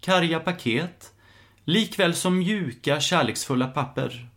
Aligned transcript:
karga 0.00 0.40
paket, 0.40 1.12
likväl 1.64 2.14
som 2.14 2.38
mjuka, 2.38 3.00
kärleksfulla 3.00 3.66
papper. 3.66 4.28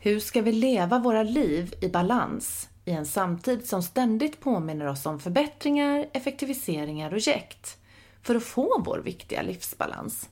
Hur 0.00 0.20
ska 0.20 0.42
vi 0.42 0.52
leva 0.52 0.98
våra 0.98 1.22
liv 1.22 1.74
i 1.80 1.88
balans 1.88 2.68
i 2.84 2.90
en 2.90 3.06
samtid 3.06 3.66
som 3.66 3.82
ständigt 3.82 4.40
påminner 4.40 4.86
oss 4.86 5.06
om 5.06 5.20
förbättringar, 5.20 6.06
effektiviseringar 6.12 7.14
och 7.14 7.18
jäkt 7.18 7.78
för 8.22 8.34
att 8.34 8.44
få 8.44 8.82
vår 8.86 8.98
viktiga 8.98 9.42
livsbalans? 9.42 10.28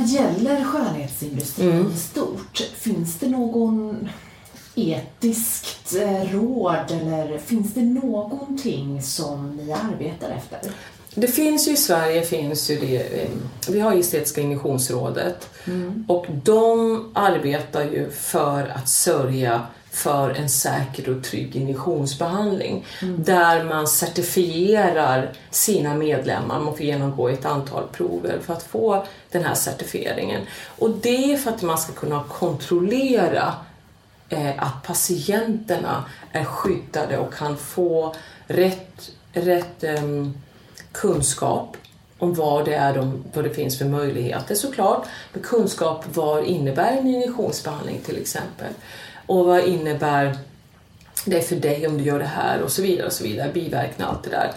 Det 0.00 0.06
gäller 0.06 0.64
skönhetsindustrin 0.64 1.70
Mm. 1.70 1.96
stort, 1.96 2.58
finns 2.74 3.18
det 3.18 3.28
någon 3.28 4.08
etiskt 4.74 5.94
eh, 5.96 6.32
råd 6.32 6.90
eller 6.90 7.38
finns 7.38 7.74
det 7.74 7.82
någonting 7.82 9.02
som 9.02 9.56
ni 9.56 9.72
arbetar 9.72 10.30
efter? 10.30 10.72
Det 11.14 11.26
finns 11.26 11.68
ju 11.68 11.72
i 11.72 11.76
Sverige, 11.76 12.22
finns 12.22 12.70
ju 12.70 12.76
det, 12.78 13.22
eh, 13.22 13.28
vi 13.68 13.80
har 13.80 13.94
ju 13.94 14.00
Estetiska 14.00 14.40
injektionsrådet 14.40 15.48
och 16.08 16.26
de 16.44 17.04
arbetar 17.14 17.82
ju 17.82 18.10
för 18.10 18.68
att 18.68 18.88
sörja 18.88 19.66
för 19.90 20.30
en 20.30 20.48
säker 20.48 21.16
och 21.16 21.24
trygg 21.24 21.56
injektionsbehandling 21.56 22.86
där 23.00 23.64
man 23.64 23.86
certifierar 23.86 25.32
sina 25.50 25.94
medlemmar. 25.94 26.60
Man 26.60 26.76
får 26.76 26.86
genomgå 26.86 27.28
ett 27.28 27.44
antal 27.44 27.88
prover 27.92 28.38
för 28.42 28.52
att 28.52 28.62
få 28.62 29.04
den 29.30 29.44
här 29.44 29.54
certifieringen. 29.54 30.40
Och 30.78 30.90
det 30.90 31.32
är 31.32 31.36
för 31.36 31.50
att 31.50 31.62
man 31.62 31.78
ska 31.78 31.92
kunna 31.92 32.22
kontrollera 32.28 33.54
eh, 34.28 34.62
att 34.62 34.82
patienterna 34.82 36.04
är 36.32 36.44
skyddade 36.44 37.18
och 37.18 37.34
kan 37.34 37.56
få 37.56 38.14
rätt, 38.46 39.10
rätt 39.32 39.84
ehm, 39.84 40.34
kunskap 40.92 41.76
om 42.18 42.34
vad 42.34 42.64
det 42.64 42.74
är 42.74 42.94
de, 42.94 43.24
vad 43.34 43.44
det 43.44 43.50
finns 43.50 43.78
för 43.78 43.84
möjligheter 43.84 44.54
såklart. 44.54 45.06
Men 45.32 45.42
kunskap 45.42 46.04
vad 46.14 46.44
innebär 46.44 46.92
en 46.92 47.06
injektionsbehandling 47.06 48.00
till 48.00 48.16
exempel. 48.16 48.72
Och 49.30 49.44
vad 49.44 49.64
innebär 49.64 50.36
det 51.24 51.40
för 51.40 51.56
dig 51.56 51.86
om 51.86 51.98
du 51.98 52.04
gör 52.04 52.18
det 52.18 52.24
här 52.24 52.62
och 52.62 52.72
så 52.72 52.82
vidare 52.82 53.06
och 53.06 53.12
så 53.12 53.24
vidare. 53.24 53.50
Biverkningar 53.52 54.10
allt 54.10 54.24
det 54.24 54.30
där. 54.30 54.52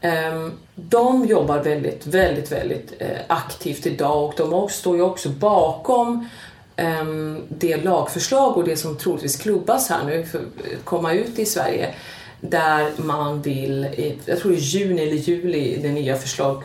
Ehm, 0.00 0.52
de 0.74 1.26
jobbar 1.26 1.58
väldigt, 1.58 2.06
väldigt, 2.06 2.52
väldigt 2.52 2.92
eh, 2.98 3.18
aktivt 3.26 3.86
idag 3.86 4.24
och 4.24 4.34
de 4.36 4.68
står 4.68 4.96
ju 4.96 5.02
också 5.02 5.28
bakom 5.28 6.28
ehm, 6.76 7.42
det 7.48 7.76
lagförslag 7.76 8.56
och 8.56 8.64
det 8.64 8.76
som 8.76 8.98
troligtvis 8.98 9.36
klubbas 9.36 9.88
här 9.88 10.04
nu 10.04 10.24
för 10.24 10.38
att 10.38 10.84
komma 10.84 11.12
ut 11.12 11.38
i 11.38 11.46
Sverige 11.46 11.94
där 12.40 12.90
man 12.96 13.42
vill, 13.42 13.84
eh, 13.84 14.12
jag 14.24 14.38
tror 14.38 14.54
i 14.54 14.58
juni 14.58 15.02
eller 15.02 15.16
juli, 15.16 15.78
det 15.82 15.92
nya 15.92 16.16
förslag, 16.16 16.62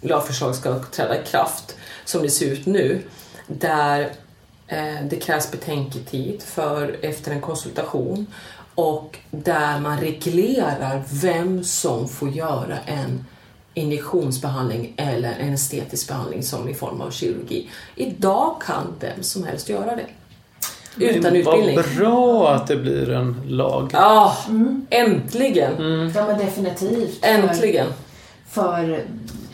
lagförslag 0.00 0.54
ska 0.54 0.78
träda 0.78 1.22
i 1.22 1.26
kraft 1.26 1.76
som 2.04 2.22
det 2.22 2.30
ser 2.30 2.46
ut 2.46 2.66
nu. 2.66 3.02
Där 3.46 4.12
det 5.10 5.16
krävs 5.22 5.50
betänketid 5.50 6.42
för, 6.42 6.96
efter 7.02 7.32
en 7.32 7.40
konsultation 7.40 8.26
och 8.74 9.18
där 9.30 9.80
man 9.80 10.00
reglerar 10.00 11.02
vem 11.22 11.64
som 11.64 12.08
får 12.08 12.30
göra 12.30 12.78
en 12.86 13.24
injektionsbehandling 13.74 14.94
eller 14.96 15.32
en 15.38 15.52
estetisk 15.52 16.08
behandling 16.08 16.42
som 16.42 16.68
i 16.68 16.74
form 16.74 17.00
av 17.00 17.10
kirurgi. 17.10 17.70
Idag 17.94 18.62
kan 18.66 18.94
vem 19.00 19.22
som 19.22 19.44
helst 19.44 19.68
göra 19.68 19.96
det. 19.96 20.06
Utan 21.04 21.36
utbildning. 21.36 21.76
Vad 21.76 21.96
bra 21.96 22.54
att 22.54 22.66
det 22.66 22.76
blir 22.76 23.10
en 23.10 23.42
lag. 23.46 23.90
Ja, 23.92 24.36
äntligen! 24.90 25.72
Ja 26.14 26.26
men 26.26 26.38
definitivt. 26.38 27.24
Äntligen! 27.24 27.86
För, 28.48 28.72
för 28.72 29.04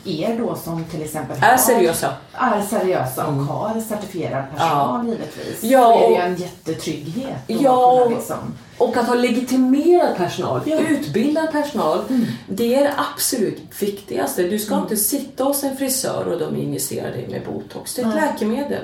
er 0.04 0.38
då 0.38 0.56
som 0.56 0.84
till 0.84 1.02
exempel 1.02 1.36
Är 1.42 1.56
seriösa. 1.56 2.12
är 2.32 2.62
seriösa 2.62 3.26
och 3.26 3.32
har 3.32 3.80
certifierad 3.80 4.44
personal 4.56 5.06
givetvis. 5.08 5.58
Ja, 5.62 5.82
så 5.84 5.98
är 5.98 6.00
det 6.00 6.06
ju 6.08 6.12
och- 6.14 6.26
en 6.26 6.36
jättetrygghet. 6.36 7.36
Ja, 7.46 8.02
och- 8.02 8.10
liksom, 8.10 8.54
Och 8.78 8.96
att 8.96 9.06
ha 9.06 9.14
legitimerad 9.14 10.16
personal, 10.16 10.60
Ja. 10.64 10.78
utbildad 10.78 11.52
personal, 11.52 12.00
det 12.48 12.74
är 12.74 12.80
det 12.84 12.94
absolut 13.14 13.62
viktigaste. 13.80 14.42
Du 14.42 14.58
ska 14.58 14.78
inte 14.78 14.96
sitta 14.96 15.44
hos 15.44 15.64
en 15.64 15.76
frisör 15.76 16.24
och 16.28 16.38
de 16.38 16.56
injicerar 16.56 17.10
dig 17.10 17.28
med 17.30 17.40
botox. 17.46 17.94
Det 17.94 18.02
är 18.02 18.06
ett 18.08 18.14
Nej. 18.14 18.24
läkemedel. 18.32 18.82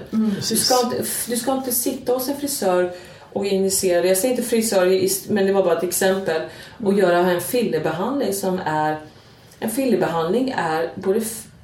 Du, 0.48 0.56
ska 0.56 0.74
inte, 0.84 1.04
du 1.26 1.36
ska 1.36 1.52
inte 1.52 1.72
sitta 1.72 2.12
hos 2.12 2.28
en 2.28 2.36
frisör 2.36 2.92
och 3.32 3.46
injicera 3.46 4.00
dig. 4.00 4.08
Jag 4.08 4.18
säger 4.18 4.34
inte 4.36 4.48
frisör, 4.48 5.32
men 5.32 5.46
det 5.46 5.52
var 5.52 5.62
bara 5.62 5.76
ett 5.78 5.84
exempel. 5.84 6.42
Och 6.84 6.94
göra 6.94 7.18
en 7.18 7.40
fillerbehandling 7.40 8.32
som 8.34 8.60
är... 8.64 8.98
En 9.60 9.70
fillerbehandling 9.70 10.50
är 10.56 10.90
både 10.94 11.20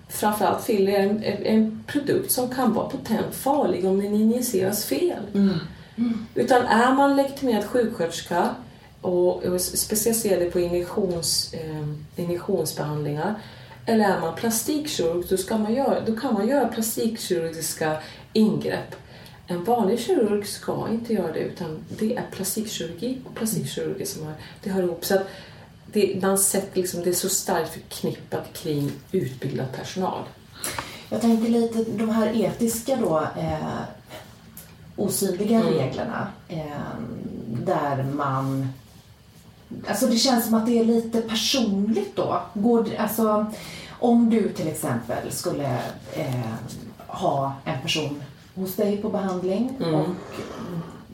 Framförallt 0.09 0.65
filler 0.65 0.93
är 0.93 0.99
en, 0.99 1.22
en 1.25 1.84
produkt 1.87 2.31
som 2.31 2.50
kan 2.50 2.72
vara 2.72 2.88
potent 2.88 3.34
farlig 3.34 3.84
om 3.84 4.00
den 4.03 4.15
injiceras 4.15 4.84
fel. 4.84 5.22
Utan 6.34 6.62
är 6.62 6.94
man 6.94 7.16
legitimerad 7.16 7.65
sjuksköterska 7.65 8.55
och, 9.00 9.44
och 9.44 9.60
specialiserad 9.60 10.53
på 10.53 10.60
injektions, 10.60 11.55
eh, 11.55 12.22
injektionsbehandlingar 12.25 13.34
eller 13.87 14.05
är 14.05 14.21
man 14.21 14.34
plastikkirurg 14.34 15.25
då, 15.28 15.37
ska 15.37 15.59
man 15.59 15.75
göra, 15.75 16.00
då 16.00 16.16
kan 16.16 16.34
man 16.34 16.49
göra 16.49 16.69
plastikkirurgiska 16.69 17.97
ingrepp. 18.32 18.94
En 19.47 19.65
vanlig 19.65 20.00
kirurg 20.00 20.47
ska 20.47 20.88
inte 20.93 21.12
göra 21.12 21.32
det 21.32 21.41
utan 21.41 21.84
det 21.88 22.16
är 22.16 22.25
plastikkirurgi 22.32 23.19
och 23.25 23.34
plastikkirurgi 23.34 24.06
som 24.06 24.26
har, 24.26 24.34
det 24.62 24.71
hör 24.71 24.82
ihop. 24.82 25.05
Så 25.05 25.15
att 25.15 25.26
det, 25.94 26.19
man 26.22 26.38
liksom, 26.77 27.03
det 27.03 27.09
är 27.10 27.15
så 27.15 27.28
starkt 27.28 27.72
förknippat 27.72 28.53
kring 28.53 28.93
utbildad 29.12 29.66
personal. 29.77 30.22
Jag 31.09 31.21
tänker 31.21 31.49
lite 31.50 31.84
de 31.84 32.09
här 32.10 32.32
etiska 32.44 32.97
då, 32.97 33.19
eh, 33.38 33.81
osynliga 34.97 35.60
Mm. 35.60 35.72
reglerna 35.75 36.28
eh, 36.49 36.65
där 37.65 38.03
man 38.03 38.69
Alltså 39.88 40.06
det 40.06 40.16
känns 40.19 40.44
som 40.44 40.55
att 40.55 40.66
det 40.66 40.78
är 40.78 40.84
lite 40.84 41.21
personligt 41.21 42.16
då. 42.16 42.43
Går, 42.55 42.94
alltså, 42.99 43.47
om 43.91 44.31
du 44.31 44.49
till 44.53 44.69
exempel 44.69 45.32
skulle 45.32 45.78
eh, 46.12 46.53
ha 47.06 47.55
en 47.65 47.82
person 47.82 48.22
hos 48.55 48.76
dig 48.76 48.96
på 48.96 49.08
behandling 49.08 49.76
Mm. 49.81 49.94
och 49.94 50.06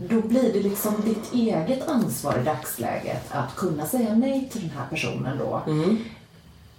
då 0.08 0.20
blir 0.20 0.52
det 0.52 0.60
liksom 0.60 0.94
ditt 1.04 1.34
eget 1.34 1.88
ansvar 1.88 2.38
i 2.40 2.44
dagsläget 2.44 3.22
att 3.30 3.56
kunna 3.56 3.86
säga 3.86 4.14
nej 4.14 4.48
till 4.52 4.60
den 4.60 4.70
här 4.70 4.86
personen 4.90 5.38
då. 5.38 5.62
Mm. 5.66 5.98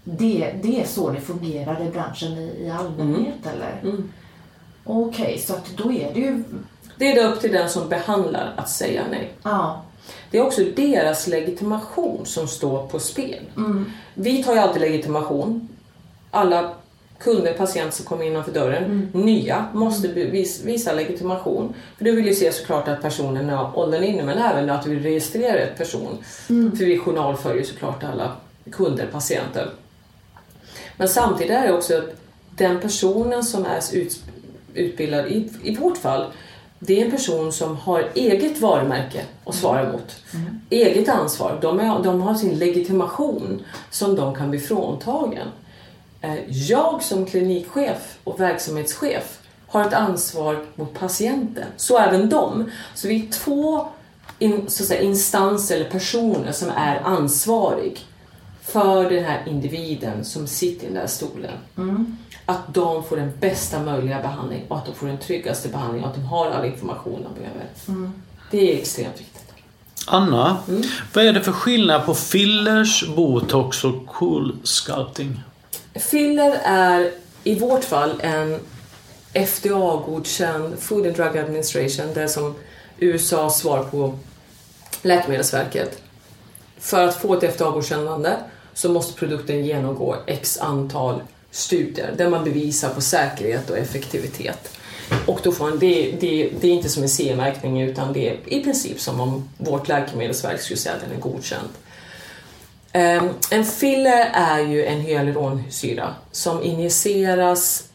Det, 0.04 0.54
det 0.64 0.82
är 0.82 0.88
så 0.88 1.10
det 1.10 1.22
fungerar 1.22 1.88
i 1.88 1.90
branschen 1.90 2.32
i, 2.32 2.66
i 2.66 2.70
allmänhet 2.70 3.48
eller? 3.54 3.80
Mm. 3.84 4.12
Okej, 4.84 5.38
så 5.38 5.54
att 5.54 5.78
då 5.78 5.92
är 5.92 6.14
det 6.14 6.20
ju... 6.20 6.44
Det 6.98 7.12
är 7.12 7.16
det 7.16 7.28
upp 7.28 7.42
till 7.42 7.52
den 7.52 7.70
som 7.70 7.90
behandlar 7.90 8.54
att 8.58 8.70
säga 8.70 9.04
nej. 9.12 9.34
Ja. 9.44 9.82
Det 10.32 10.38
är 10.38 10.46
också 10.46 10.62
deras 10.76 11.28
legitimation 11.28 12.26
som 12.26 12.48
står 12.48 12.88
på 12.88 13.00
spel. 13.00 13.46
Vi 14.14 14.44
tar 14.44 14.54
ju 14.54 14.60
alltid 14.60 14.82
legitimation. 14.82 15.70
Alla 16.32 16.72
kunder, 17.24 17.54
patienter 17.54 17.98
som 17.98 18.06
kommer 18.06 18.26
innanför 18.26 18.52
dörren, 18.52 19.10
nya, 19.14 19.66
måste 19.74 20.08
bevis, 20.08 20.64
visa 20.64 20.94
legitimation. 20.94 21.74
För 21.98 22.06
du 22.06 22.16
vill 22.16 22.26
ju 22.26 22.34
se 22.34 22.52
såklart 22.52 22.88
att 22.88 23.02
personen 23.02 23.50
har 23.50 23.80
åldern 23.80 24.04
inne 24.04 24.24
men 24.24 24.38
även 24.38 24.70
att 24.70 24.88
vi 24.88 25.00
registrerar 25.00 25.58
rätt 25.58 25.78
person. 25.78 26.18
För 26.48 26.86
vi 26.86 26.98
journalför 26.98 27.56
ju 27.56 27.64
såklart 27.64 28.04
alla 28.04 28.32
kunder, 28.72 29.08
patienter. 29.12 29.70
Men 30.98 31.08
samtidigt 31.08 31.52
är 31.52 31.68
det 31.68 31.74
också 31.74 31.98
att 31.98 32.16
den 32.58 32.80
personen 32.80 33.44
som 33.44 33.66
är 33.66 33.96
ut, 33.96 34.24
utbildad, 34.74 35.28
i, 35.28 35.50
i 35.64 35.76
vårt 35.76 35.98
fall, 35.98 36.26
det 36.80 37.02
är 37.02 37.06
en 37.06 37.12
person 37.12 37.52
som 37.52 37.78
har 37.78 38.08
eget 38.14 38.62
varumärke 38.62 39.22
att 39.46 39.56
svara 39.56 39.92
mot. 39.92 40.16
Mm. 40.34 40.62
Eget 40.70 41.10
ansvar. 41.10 41.60
De, 41.62 41.80
är, 41.80 42.04
de 42.04 42.22
har 42.22 42.36
sin 42.36 42.60
legitimation 42.60 43.62
som 43.90 44.16
de 44.16 44.36
kan 44.36 44.50
bli 44.50 44.60
fråntagen. 44.60 45.48
Eh, 46.22 46.38
jag 46.48 47.04
som 47.04 47.26
klinikchef 47.26 48.18
och 48.24 48.40
verksamhetschef 48.40 49.40
har 49.68 49.82
ett 49.88 49.94
ansvar 49.94 50.66
mot 50.76 51.00
patienten. 51.00 51.66
Så 51.78 51.98
även 51.98 52.30
de. 52.30 52.72
Så 52.96 53.08
vi 53.08 53.28
är 53.28 53.32
två 53.32 53.88
in, 54.40 54.70
så 54.70 54.84
säga, 54.84 55.02
instanser 55.02 55.76
eller 55.76 55.90
personer 55.90 56.52
som 56.52 56.70
är 56.70 57.00
ansvarig 57.00 58.00
för 58.62 59.10
den 59.10 59.24
här 59.24 59.44
individen 59.48 60.26
som 60.26 60.48
sitter 60.48 60.84
i 60.84 60.88
den 60.88 60.96
där 61.02 61.08
stolen. 61.08 61.54
Mm. 61.78 62.18
Att 62.46 62.74
de 62.74 63.04
får 63.04 63.18
den 63.18 63.32
bästa 63.40 63.84
möjliga 63.84 64.22
behandling 64.22 64.66
och 64.68 64.78
att 64.78 64.86
de 64.86 64.96
får 64.96 65.08
den 65.08 65.18
tryggaste 65.18 65.70
behandlingen 65.70 66.04
och 66.04 66.10
att 66.10 66.16
de 66.16 66.26
har 66.26 66.52
all 66.52 66.66
information 66.66 67.24
de 67.24 67.42
behöver. 67.42 67.66
Mm. 67.88 68.14
Det 68.52 68.74
är 68.74 68.78
extremt 68.78 69.20
viktigt. 69.20 69.54
Anna, 70.08 70.58
mm. 70.68 70.84
vad 71.14 71.26
är 71.26 71.34
det 71.34 71.42
för 71.42 71.52
skillnad 71.52 72.06
på 72.06 72.14
fillers, 72.14 73.08
botox 73.16 73.84
och 73.84 74.08
cool 74.08 74.56
sculpting? 74.64 75.40
Filler 75.96 76.60
är 76.64 77.12
i 77.44 77.60
vårt 77.60 77.84
fall 77.84 78.22
en 78.24 78.60
FDA-godkänd 79.34 80.80
Food 80.80 81.08
and 81.08 81.16
Drug 81.16 81.38
Administration, 81.38 82.14
det 82.14 82.22
är 82.22 82.28
som 82.28 82.56
USAs 83.00 83.60
svar 83.60 83.84
på 83.84 84.18
Läkemedelsverket. 85.02 86.02
För 86.78 87.08
att 87.08 87.16
få 87.16 87.34
ett 87.34 87.44
FDA-godkännande 87.44 88.38
så 88.74 88.90
måste 88.90 89.20
produkten 89.20 89.66
genomgå 89.66 90.16
x 90.28 90.58
antal 90.58 91.22
studier 91.52 92.14
där 92.18 92.30
man 92.30 92.44
bevisar 92.44 92.90
på 92.90 93.02
säkerhet 93.02 93.70
och 93.70 93.78
effektivitet. 93.78 94.78
Och 95.26 95.40
då 95.44 95.52
får 95.52 95.70
man, 95.70 95.80
det, 95.80 96.12
det, 96.20 96.50
det 96.62 96.68
är 96.68 96.72
inte 96.72 96.90
som 96.90 97.04
en 97.04 97.10
CE-märkning 97.10 97.82
utan 97.82 98.14
det 98.14 98.30
är 98.30 98.38
i 98.46 98.64
princip 98.64 99.00
som 99.00 99.20
om 99.20 99.50
vårt 99.58 99.88
läkemedelsverk 99.88 100.62
skulle 100.62 100.78
säga 100.78 100.96
att 100.96 101.02
den 101.02 101.12
är 101.12 101.22
godkänd. 101.22 101.70
Um, 102.94 103.30
en 103.52 103.66
filler 103.66 104.30
är 104.34 104.60
ju 104.60 104.86
en 104.86 105.00
hyaluronsyra 105.00 106.16
som 106.32 106.64
injiceras 106.64 107.90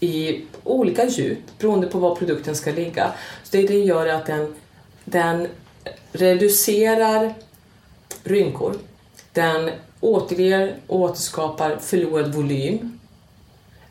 i 0.00 0.44
olika 0.64 1.08
djup 1.08 1.38
beroende 1.58 1.86
på 1.86 1.98
var 1.98 2.16
produkten 2.16 2.56
ska 2.56 2.72
ligga. 2.72 3.12
Så 3.42 3.56
det, 3.56 3.66
det 3.66 3.78
gör 3.78 4.06
att 4.06 4.26
den, 4.26 4.54
den 5.04 5.48
reducerar 6.12 7.34
rynkor. 8.24 8.74
Den 9.32 9.70
återger 10.00 10.76
och 10.86 11.00
återskapar 11.00 11.76
förlorad 11.76 12.34
volym. 12.34 12.98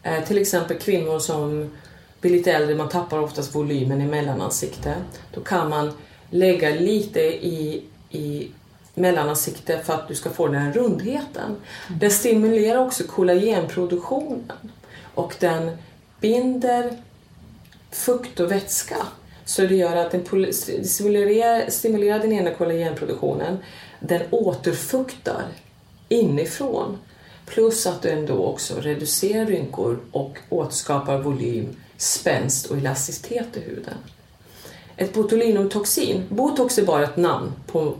Eh, 0.03 0.23
till 0.23 0.37
exempel 0.37 0.77
kvinnor 0.77 1.19
som 1.19 1.71
blir 2.21 2.31
lite 2.31 2.51
äldre, 2.51 2.75
man 2.75 2.89
tappar 2.89 3.19
oftast 3.19 3.55
volymen 3.55 4.01
i 4.01 4.05
mellanansiktet. 4.05 4.97
Då 5.33 5.41
kan 5.41 5.69
man 5.69 5.91
lägga 6.29 6.69
lite 6.69 7.19
i, 7.21 7.83
i 8.09 8.47
mellanansikte 8.93 9.79
för 9.79 9.93
att 9.93 10.07
du 10.07 10.15
ska 10.15 10.29
få 10.29 10.47
den 10.47 10.61
här 10.61 10.73
rundheten. 10.73 11.55
Den 11.99 12.11
stimulerar 12.11 12.85
också 12.85 13.03
kollagenproduktionen 13.03 14.71
och 15.15 15.35
den 15.39 15.77
binder 16.19 16.97
fukt 17.91 18.39
och 18.39 18.51
vätska. 18.51 18.97
Så 19.45 19.61
det 19.61 19.75
gör 19.75 19.95
att 19.95 20.11
den 20.11 20.53
stimulerar, 20.85 21.69
stimulerar 21.69 22.19
den 22.19 22.31
ena 22.31 22.51
kollagenproduktionen. 22.51 23.57
Den 23.99 24.21
återfuktar 24.31 25.43
inifrån. 26.09 26.97
Plus 27.45 27.87
att 27.87 28.01
den 28.01 28.25
då 28.25 28.45
också 28.45 28.75
reducerar 28.79 29.45
rynkor 29.45 29.99
och 30.11 30.37
återskapar 30.49 31.17
volym, 31.17 31.75
spänst 31.97 32.65
och 32.65 32.77
elasticitet 32.77 33.57
i 33.57 33.59
huden. 33.59 33.97
Ett 34.97 35.13
botulinumtoxin, 35.13 36.23
botox 36.29 36.77
är 36.77 36.85
bara 36.85 37.03
ett 37.03 37.17
namn 37.17 37.51
på 37.67 37.95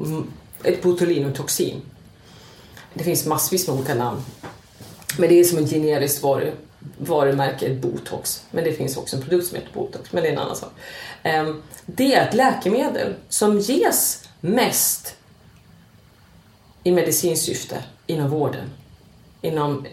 ett 0.63 0.81
botulinumtoxin. 0.81 1.81
Det 2.93 3.03
finns 3.03 3.25
massvis 3.25 3.67
med 3.67 3.77
olika 3.77 3.95
namn. 3.95 4.21
Men 5.17 5.29
det 5.29 5.39
är 5.39 5.43
som 5.43 5.57
ett 5.57 5.69
generiskt 5.69 6.23
varu, 6.23 6.51
varumärke, 6.97 7.73
botox. 7.73 8.45
Men 8.51 8.63
det 8.63 8.73
finns 8.73 8.97
också 8.97 9.15
en 9.15 9.21
produkt 9.21 9.47
som 9.47 9.55
heter 9.55 9.73
botox, 9.73 10.11
men 10.11 10.23
det 10.23 10.29
är 10.29 10.33
en 10.33 10.39
annan 10.39 10.55
sak. 10.55 10.71
Ehm, 11.23 11.61
det 11.85 12.15
är 12.15 12.27
ett 12.27 12.33
läkemedel 12.33 13.13
som 13.29 13.59
ges 13.59 14.29
mest 14.39 15.15
i 16.83 16.91
medicinskt 16.91 17.45
syfte 17.45 17.83
inom 18.07 18.29
vården. 18.29 18.69
Inom, 19.41 19.85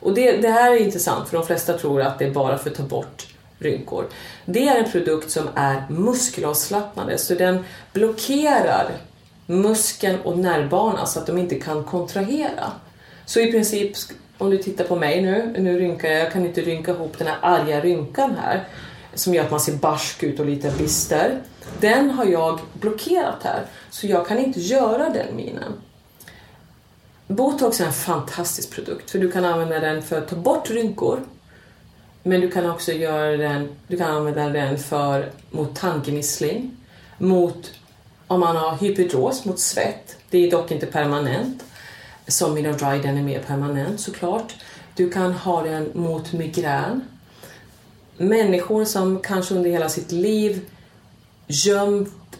och 0.00 0.14
det, 0.14 0.36
det 0.36 0.48
här 0.48 0.72
är 0.72 0.76
intressant 0.76 1.28
för 1.28 1.36
de 1.36 1.46
flesta 1.46 1.78
tror 1.78 2.02
att 2.02 2.18
det 2.18 2.24
är 2.24 2.30
bara 2.30 2.58
för 2.58 2.70
att 2.70 2.76
ta 2.76 2.82
bort 2.82 3.26
rynkor. 3.58 4.08
Det 4.44 4.68
är 4.68 4.84
en 4.84 4.90
produkt 4.90 5.30
som 5.30 5.48
är 5.54 5.86
muskelavslappnande 5.90 7.18
så 7.18 7.34
den 7.34 7.64
blockerar 7.92 8.90
muskeln 9.46 10.20
och 10.20 10.38
nervbanan 10.38 11.06
så 11.06 11.18
att 11.18 11.26
de 11.26 11.38
inte 11.38 11.54
kan 11.54 11.84
kontrahera. 11.84 12.72
Så 13.26 13.40
i 13.40 13.52
princip, 13.52 13.96
om 14.38 14.50
du 14.50 14.58
tittar 14.58 14.84
på 14.84 14.96
mig 14.96 15.22
nu, 15.22 15.54
nu 15.58 15.78
rynkar 15.78 16.08
jag, 16.08 16.20
jag 16.20 16.32
kan 16.32 16.46
inte 16.46 16.60
rynka 16.60 16.90
ihop 16.90 17.18
den 17.18 17.26
här 17.26 17.38
arga 17.42 17.80
rynkan 17.80 18.36
här 18.40 18.68
som 19.14 19.34
gör 19.34 19.44
att 19.44 19.50
man 19.50 19.60
ser 19.60 19.76
barsk 19.76 20.22
ut 20.22 20.40
och 20.40 20.46
lite 20.46 20.72
bister. 20.78 21.40
Den 21.80 22.10
har 22.10 22.24
jag 22.24 22.60
blockerat 22.72 23.42
här, 23.42 23.66
så 23.90 24.06
jag 24.06 24.26
kan 24.26 24.38
inte 24.38 24.60
göra 24.60 25.08
den 25.08 25.36
minen. 25.36 25.72
Botox 27.26 27.80
är 27.80 27.86
en 27.86 27.92
fantastisk 27.92 28.70
produkt 28.70 29.10
för 29.10 29.18
du 29.18 29.30
kan 29.30 29.44
använda 29.44 29.80
den 29.80 30.02
för 30.02 30.18
att 30.18 30.28
ta 30.28 30.36
bort 30.36 30.70
rynkor. 30.70 31.20
Men 32.22 32.40
du 32.40 32.50
kan 32.50 32.70
också 32.70 32.92
göra 32.92 33.36
den, 33.36 33.68
du 33.88 33.96
kan 33.96 34.10
använda 34.10 34.48
den 34.48 34.78
för 34.78 35.30
mot 35.50 35.76
tandgnissling, 35.76 36.76
mot 37.18 37.72
om 38.26 38.40
man 38.40 38.56
har 38.56 38.76
hyperdros 38.76 39.44
mot 39.44 39.58
svett. 39.58 40.16
Det 40.30 40.46
är 40.46 40.50
dock 40.50 40.70
inte 40.70 40.86
permanent. 40.86 41.64
Som 42.28 42.54
Dry 42.54 42.98
den 43.02 43.18
är 43.18 43.22
mer 43.22 43.42
permanent 43.42 44.00
såklart. 44.00 44.54
Du 44.94 45.10
kan 45.10 45.32
ha 45.32 45.62
den 45.62 45.90
mot 45.94 46.32
migrän. 46.32 47.00
Människor 48.16 48.84
som 48.84 49.20
kanske 49.20 49.54
under 49.54 49.70
hela 49.70 49.88
sitt 49.88 50.12
liv 50.12 50.60
gömt 51.46 52.38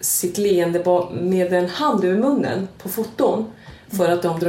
sitt 0.00 0.38
leende 0.38 1.08
med 1.12 1.52
en 1.52 1.68
hand 1.68 2.04
över 2.04 2.18
munnen 2.18 2.68
på 2.78 2.88
foton 2.88 3.52
för 3.88 4.08
att 4.08 4.22
de 4.22 4.40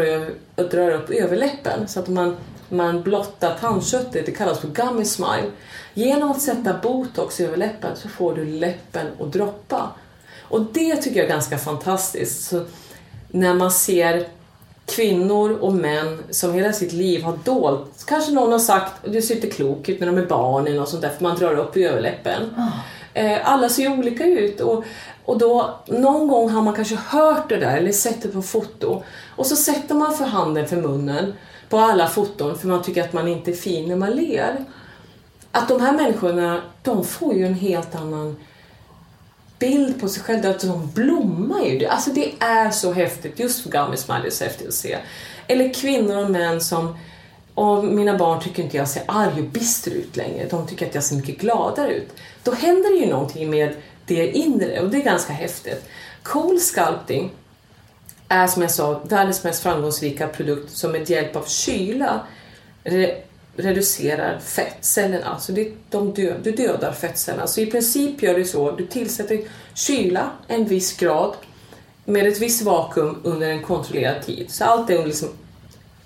drar, 0.58 0.92
upp 0.92 1.10
överläppen 1.10 1.88
så 1.88 2.00
att 2.00 2.08
man, 2.08 2.38
man 2.70 3.04
blottar 3.04 3.58
tandköttet. 3.60 4.26
Det 4.26 4.32
kallas 4.32 4.60
för 4.60 4.68
gummy 4.68 5.06
smile. 5.06 5.52
Genom 5.94 6.32
att 6.32 6.42
sätta 6.42 6.80
botox 6.84 7.40
över 7.40 7.58
läppen 7.58 7.96
så 7.96 8.10
får 8.10 8.36
du 8.36 8.46
läppen 8.46 9.08
att 9.20 9.34
droppa. 9.34 9.90
Och 10.54 10.62
det 10.62 10.96
tycker 10.96 11.18
jag 11.18 11.26
är 11.26 11.30
ganska 11.30 11.58
fantastiskt. 11.58 12.50
Så 12.50 12.66
när 13.28 13.54
man 13.54 13.72
ser 13.72 14.28
kvinnor 14.86 15.52
och 15.52 15.74
män 15.74 16.24
som 16.30 16.54
hela 16.54 16.74
sitt 16.74 16.94
liv 16.94 17.24
har 17.24 17.38
dolt. 17.44 18.04
Kanske 18.08 18.32
någon 18.32 18.52
har 18.52 18.60
sagt, 18.60 18.94
du 19.06 19.22
ser 19.22 19.36
inte 19.36 19.50
klok 19.50 19.90
ut 19.90 20.00
när 20.00 20.08
de 20.08 20.18
är 20.18 20.26
barnen 20.26 20.80
och 20.80 20.88
sånt 20.88 21.02
där, 21.02 21.10
för 21.10 21.24
man 21.24 21.36
drar 21.38 21.56
upp 21.56 21.78
i 21.78 21.84
överläppen. 21.84 22.44
Oh. 22.58 23.40
Alla 23.44 23.70
ser 23.70 24.00
olika 24.00 24.26
ut 24.26 24.60
och, 24.60 24.84
och 25.26 25.38
då, 25.38 25.80
någon 25.88 26.28
gång 26.28 26.50
har 26.50 26.62
man 26.62 26.76
kanske 26.76 26.96
hört 26.96 27.50
det 27.50 27.58
där 27.58 27.78
eller 27.78 27.92
sett 27.92 28.22
det 28.22 28.30
på 28.30 28.42
foto 28.42 29.04
och 29.36 29.46
så 29.46 29.56
sätter 29.56 29.96
man 29.96 30.18
för 30.18 30.26
handen 30.26 30.68
för 30.68 30.78
munnen 30.78 31.34
på 31.70 31.78
alla 31.78 32.08
foton 32.08 32.60
för 32.60 32.68
man 32.68 32.84
tycker 32.84 33.04
att 33.04 33.14
man 33.14 33.28
inte 33.28 33.52
är 33.52 33.56
fin 33.56 33.90
när 33.90 33.96
man 33.96 34.12
ler. 34.12 34.66
Att 35.52 35.68
de 35.68 35.82
här 35.82 35.94
människorna, 35.94 36.62
de 36.84 37.06
får 37.06 37.34
ju 37.34 37.46
en 37.46 37.54
helt 37.54 37.96
annan 37.96 38.36
bild 39.64 40.02
på 40.02 40.10
sig 40.10 40.24
själva, 40.24 40.50
att 40.50 40.60
de 40.60 40.92
blommar 40.94 41.62
ju. 41.62 41.86
Alltså 41.86 42.12
det 42.12 42.34
är 42.40 42.72
så 42.72 42.94
häftigt, 42.94 43.40
just 43.40 43.64
för 43.64 43.70
Gummy 43.70 43.98
Smiley 43.98 44.28
är 44.28 44.32
så 44.32 44.44
häftigt 44.44 44.68
att 44.68 44.74
se. 44.74 44.98
Eller 45.48 45.74
kvinnor 45.74 46.24
och 46.24 46.32
män 46.32 46.62
som, 46.62 46.98
och 47.54 47.84
mina 47.84 48.18
barn 48.18 48.42
tycker 48.42 48.64
inte 48.64 48.78
jag 48.78 48.88
ser 48.88 49.04
arg 49.08 49.42
och 49.42 49.50
bister 49.50 49.92
ut 49.92 50.16
längre, 50.16 50.48
de 50.50 50.68
tycker 50.68 50.88
att 50.88 50.96
jag 50.96 51.04
ser 51.04 51.16
mycket 51.16 51.38
gladare 51.38 51.94
ut. 51.94 52.10
Då 52.44 52.52
händer 52.52 52.90
det 52.90 53.06
ju 53.06 53.12
någonting 53.12 53.50
med 53.50 53.76
det 54.06 54.32
inre 54.32 54.80
och 54.80 54.90
det 54.90 54.98
är 54.98 55.04
ganska 55.04 55.34
häftigt. 55.34 55.90
Cool 56.24 56.60
sculpting 56.60 57.32
är 58.28 58.48
som 58.48 58.62
jag 58.62 58.72
sa 58.72 59.02
världens 59.04 59.44
mest 59.44 59.64
framgångsrika 59.64 60.28
produkt 60.28 60.72
som 60.72 60.92
med 60.92 61.10
hjälp 61.10 61.36
av 61.36 61.46
kyla 61.48 62.20
reducerar 63.56 64.40
fettcellerna. 64.40 65.26
Alltså 65.26 65.52
det, 65.52 65.72
de 65.90 66.14
dö, 66.14 66.38
du 66.44 66.52
dödar 66.52 66.92
fettcellerna. 66.92 67.42
Så 67.42 67.44
alltså 67.44 67.62
i 67.62 67.66
princip 67.66 68.24
gör 68.24 68.36
du 68.36 68.46
så, 68.46 68.72
du 68.72 68.86
tillsätter 68.86 69.42
kyla 69.74 70.32
en 70.48 70.66
viss 70.66 70.98
grad 70.98 71.36
med 72.06 72.28
ett 72.28 72.40
visst 72.40 72.62
vakuum 72.62 73.22
under 73.24 73.50
en 73.50 73.62
kontrollerad 73.62 74.22
tid. 74.24 74.52
Så 74.52 74.66
allt 74.66 74.90
är 74.90 75.06
liksom 75.06 75.30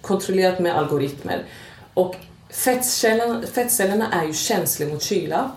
kontrollerat 0.02 0.60
med 0.60 0.78
algoritmer. 0.78 1.44
Och 1.94 2.16
fettcellerna, 2.50 3.48
fettcellerna 3.54 4.12
är 4.12 4.26
ju 4.26 4.34
känsliga 4.34 4.90
mot 4.90 5.04
kyla. 5.04 5.52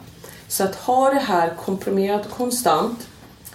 Så 0.49 0.65
att 0.65 0.75
ha 0.75 1.11
det 1.11 1.21
här 1.21 1.55
komprimerat 1.65 2.27
och 2.27 2.33
konstant 2.33 3.09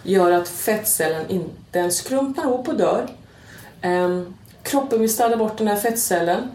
gör 0.03 0.31
att 0.31 0.47
fettcellen 0.47 1.29
inte 1.29 1.91
skrumpnar 1.91 2.43
ihop 2.43 2.67
och 2.67 2.77
dör. 2.77 3.09
Ehm, 3.81 4.33
kroppen 4.63 5.01
vill 5.01 5.13
städa 5.13 5.37
bort 5.37 5.57
den 5.57 5.67
här 5.67 5.77
fettcellen 5.77 6.51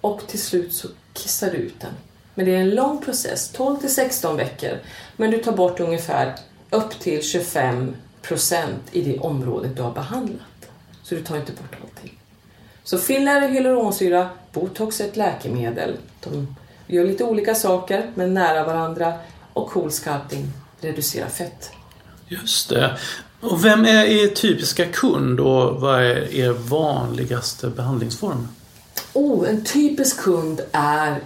och 0.00 0.26
till 0.26 0.42
slut 0.42 0.74
så 0.74 0.88
kissar 1.14 1.50
du 1.50 1.56
ut 1.56 1.80
den. 1.80 1.92
Men 2.34 2.46
det 2.46 2.54
är 2.54 2.60
en 2.60 2.74
lång 2.74 3.00
process, 3.00 3.50
12 3.52 3.80
till 3.80 3.94
16 3.94 4.36
veckor. 4.36 4.78
Men 5.16 5.30
du 5.30 5.38
tar 5.38 5.52
bort 5.52 5.80
ungefär 5.80 6.34
upp 6.70 7.00
till 7.00 7.22
25 7.22 7.96
procent 8.22 8.82
i 8.92 9.02
det 9.02 9.18
området 9.18 9.76
du 9.76 9.82
har 9.82 9.92
behandlat. 9.92 10.68
Så 11.02 11.14
du 11.14 11.22
tar 11.22 11.36
inte 11.36 11.52
bort 11.52 11.76
allting. 11.82 12.20
Så 12.84 12.98
filler 12.98 13.42
är 13.42 13.48
hyaluronsyra, 13.48 14.28
botox 14.52 15.00
är 15.00 15.04
ett 15.04 15.16
läkemedel. 15.16 15.96
De 16.20 16.56
gör 16.86 17.04
lite 17.04 17.24
olika 17.24 17.54
saker, 17.54 18.10
men 18.14 18.34
nära 18.34 18.64
varandra. 18.64 19.14
Och 19.52 19.70
cool 19.70 19.90
sculpting 19.90 20.52
reducerar 20.80 21.28
fett. 21.28 21.70
Just 22.28 22.68
det. 22.68 22.98
Och 23.40 23.64
vem 23.64 23.84
är 23.84 24.04
er 24.04 24.28
typiska 24.28 24.86
kund 24.86 25.40
och 25.40 25.80
vad 25.80 26.02
är 26.02 26.34
er 26.34 26.50
vanligaste 26.50 27.68
behandlingsform? 27.68 28.48
Oh, 29.14 29.48
en 29.48 29.64
typisk 29.64 30.20
kund 30.20 30.60
är 30.72 31.20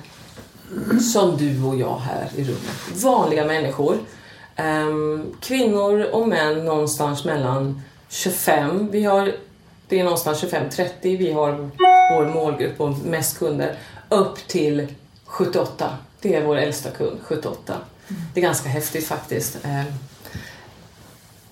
som 1.12 1.37
du 1.37 1.62
och 1.62 1.76
jag 1.76 1.99
här 1.99 2.28
i 2.37 2.45
rummet. 2.45 3.02
Vanliga 3.02 3.45
människor. 3.45 3.99
Um, 4.57 5.37
kvinnor 5.40 6.02
och 6.12 6.28
män 6.28 6.64
någonstans 6.64 7.25
mellan 7.25 7.83
25. 8.09 8.90
Vi 8.90 9.04
har, 9.04 9.33
det 9.88 10.00
är 10.00 10.04
någonstans 10.04 10.45
25-30. 10.45 10.88
Vi 11.00 11.33
har 11.33 11.71
vår 12.14 12.35
målgrupp 12.35 12.80
och 12.80 12.99
mest 12.99 13.38
kunder. 13.38 13.76
Upp 14.09 14.49
till 14.49 14.87
78. 15.25 15.97
Det 16.21 16.35
är 16.35 16.45
vår 16.45 16.57
äldsta 16.57 16.90
kund, 16.90 17.18
78. 17.23 17.75
Det 18.35 18.40
är 18.40 18.42
ganska 18.42 18.68
häftigt 18.68 19.07
faktiskt. 19.07 19.59
Ehm, 19.64 19.87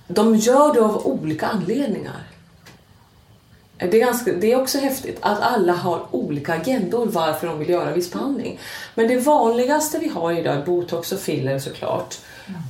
de 0.09 0.37
gör 0.37 0.75
det 0.75 0.81
av 0.81 1.07
olika 1.07 1.47
anledningar. 1.47 2.23
Det 3.79 3.85
är, 3.97 4.07
ganska, 4.07 4.33
det 4.33 4.53
är 4.53 4.61
också 4.63 4.79
häftigt 4.79 5.19
att 5.21 5.41
alla 5.41 5.73
har 5.73 6.07
olika 6.11 6.53
agendor 6.55 7.07
varför 7.07 7.47
de 7.47 7.59
vill 7.59 7.69
göra 7.69 7.93
viss 7.93 8.13
behandling. 8.13 8.59
Men 8.95 9.09
det 9.09 9.17
vanligaste 9.17 9.99
vi 9.99 10.09
har 10.09 10.33
idag 10.33 10.55
är 10.57 10.65
botox 10.67 11.13
och 11.13 11.19
filler 11.21 11.59
såklart. 11.59 12.19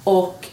Och 0.05 0.49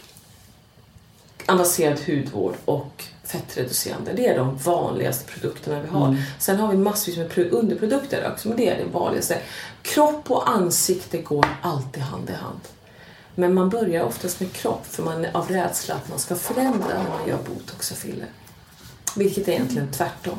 avancerad 1.46 2.00
hudvård 2.06 2.54
och 2.64 3.04
fettreducerande. 3.24 4.12
Det 4.12 4.26
är 4.26 4.38
de 4.38 4.56
vanligaste 4.56 5.24
produkterna 5.32 5.80
vi 5.82 5.88
har. 5.88 6.16
Sen 6.38 6.56
har 6.60 6.68
vi 6.68 6.76
massvis 6.76 7.16
med 7.16 7.30
pro- 7.30 7.48
underprodukter 7.50 8.30
också, 8.32 8.48
men 8.48 8.56
det 8.56 8.68
är 8.68 8.76
det 8.78 8.84
vanligaste. 8.98 9.38
Kropp 9.82 10.30
och 10.30 10.50
ansikte 10.50 11.18
går 11.18 11.46
alltid 11.62 12.02
hand 12.02 12.30
i 12.30 12.32
hand. 12.32 12.60
Men 13.34 13.54
man 13.54 13.68
börjar 13.68 14.02
oftast 14.04 14.40
med 14.40 14.52
kropp 14.52 14.86
för 14.86 15.02
man 15.02 15.24
är 15.24 15.36
av 15.36 15.48
rädsla 15.48 15.94
att 15.94 16.08
man 16.08 16.18
ska 16.18 16.34
förändra 16.34 16.88
när 16.88 17.08
man 17.18 17.28
gör 17.28 17.38
botox 17.54 17.90
och 17.90 17.96
filler. 17.96 18.26
Vilket 19.14 19.48
är 19.48 19.52
egentligen 19.52 19.92
tvärtom. 19.92 20.38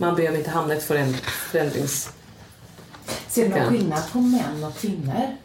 Man 0.00 0.14
behöver 0.16 0.38
inte 0.38 0.50
hamna 0.50 0.74
i 0.74 0.76
ett 0.76 0.88
föränd- 0.88 1.20
förändrings... 1.50 2.10
Ser 3.28 3.48
du 3.48 3.48
någon 3.60 3.68
skillnad 3.68 4.02
på 4.12 4.18
män 4.20 4.64
och 4.64 4.76
kvinnor? 4.76 5.36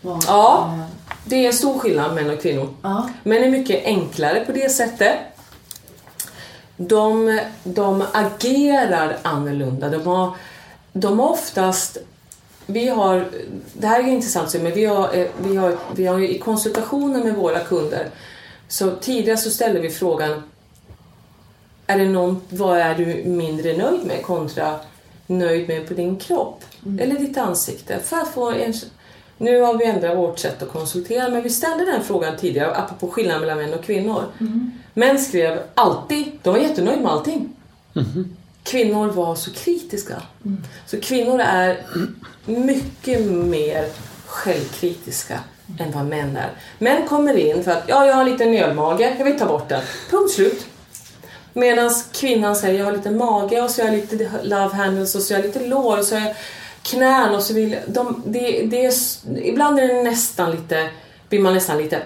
Vad- 0.00 0.24
Ja. 0.26 0.78
Det 1.24 1.36
är 1.36 1.46
en 1.46 1.52
stor 1.52 1.78
skillnad 1.78 2.14
män 2.14 2.30
och 2.30 2.42
kvinnor. 2.42 2.74
ja. 2.82 3.10
Män 3.22 3.44
är 3.44 3.50
mycket 3.50 3.84
enklare 3.84 4.44
på 4.44 4.52
det 4.52 4.68
sättet. 4.72 5.16
De, 6.76 7.40
de 7.64 8.04
agerar 8.12 9.16
annorlunda. 9.22 9.88
De 9.88 10.06
har, 10.06 10.36
de 10.92 11.18
har 11.18 11.28
oftast... 11.30 11.96
Vi 12.66 12.88
har, 12.88 13.28
det 13.72 13.86
här 13.86 14.00
är 14.00 14.06
intressant, 14.08 14.54
men 14.62 14.74
vi 14.74 14.84
har, 14.84 15.14
eh, 15.16 15.26
vi 15.42 15.56
har, 15.56 15.76
vi 15.94 16.06
har 16.06 16.18
i 16.20 16.38
konsultationer 16.38 17.24
med 17.24 17.34
våra 17.34 17.60
kunder 17.60 18.10
så 18.68 18.90
tidigare 18.96 19.38
så 19.38 19.50
ställde 19.50 19.80
vi 19.80 19.90
frågan 19.90 20.42
är 21.86 21.98
det 21.98 22.08
någon, 22.08 22.40
vad 22.48 22.78
är 22.78 22.94
du 22.94 23.22
mindre 23.28 23.76
nöjd 23.76 24.06
med 24.06 24.22
kontra 24.22 24.74
nöjd 25.26 25.68
med 25.68 25.88
på 25.88 25.94
din 25.94 26.16
kropp 26.16 26.64
eller 27.00 27.18
ditt 27.18 27.36
ansikte? 27.38 27.98
För 28.04 28.16
att 28.16 28.28
få 28.28 28.50
en, 28.50 28.74
nu 29.38 29.60
har 29.60 29.78
vi 29.78 29.84
ändrat 29.84 30.16
vårt 30.16 30.38
sätt 30.38 30.62
att 30.62 30.68
konsultera 30.68 31.28
men 31.28 31.42
vi 31.42 31.50
ställde 31.50 31.84
den 31.84 32.04
frågan 32.04 32.36
tidigare 32.36 32.76
apropå 32.76 33.08
skillnaden 33.08 33.40
mellan 33.40 33.58
män 33.58 33.74
och 33.74 33.84
kvinnor. 33.84 34.24
Män 34.94 35.18
skrev 35.18 35.58
alltid, 35.74 36.24
de 36.42 36.50
var 36.50 36.58
jättenöjda 36.60 37.02
med 37.02 37.12
allting. 37.12 37.48
Kvinnor 38.62 39.10
var 39.10 39.34
så 39.34 39.50
kritiska. 39.50 40.22
Så 40.86 41.00
kvinnor 41.00 41.40
är 41.40 41.78
mycket 42.44 43.20
mer 43.30 43.88
självkritiska 44.26 45.40
än 45.78 45.92
vad 45.92 46.06
män 46.06 46.36
är. 46.36 46.50
Män 46.78 47.08
kommer 47.08 47.36
in 47.36 47.64
för 47.64 47.70
att 47.70 47.84
ja, 47.86 48.06
jag 48.06 48.14
har 48.14 48.24
lite 48.24 48.44
nölmage, 48.44 49.14
jag 49.18 49.24
vill 49.24 49.38
ta 49.38 49.46
bort 49.46 49.68
den. 49.68 49.82
Punkt 50.10 50.32
slut. 50.32 50.66
Medan 51.56 51.90
kvinnan 52.12 52.56
säger 52.56 52.78
jag 52.78 52.84
har 52.84 52.92
lite 52.92 53.10
mage 53.10 53.62
och 53.62 53.70
så 53.70 53.82
har 53.82 53.88
jag 53.88 53.96
lite 53.96 54.30
love 54.42 54.74
handles 54.74 55.14
och 55.14 55.22
så 55.22 55.34
har 55.34 55.38
jag 55.38 55.46
lite 55.46 55.66
lår 55.66 55.98
och 55.98 56.04
så 56.04 56.14
har 56.16 56.26
jag 56.26 56.36
knän 56.82 57.34
och 57.34 57.42
så 57.42 57.54
vill 57.54 57.76
de, 57.86 58.22
det, 58.26 58.62
det 58.62 58.86
är, 58.86 58.92
Ibland 59.42 59.78
är 59.78 59.88
det 59.88 60.02
nästan 60.02 60.50
lite, 60.50 60.90
blir 61.28 61.40
man 61.40 61.54
nästan 61.54 61.78
lite 61.78 62.02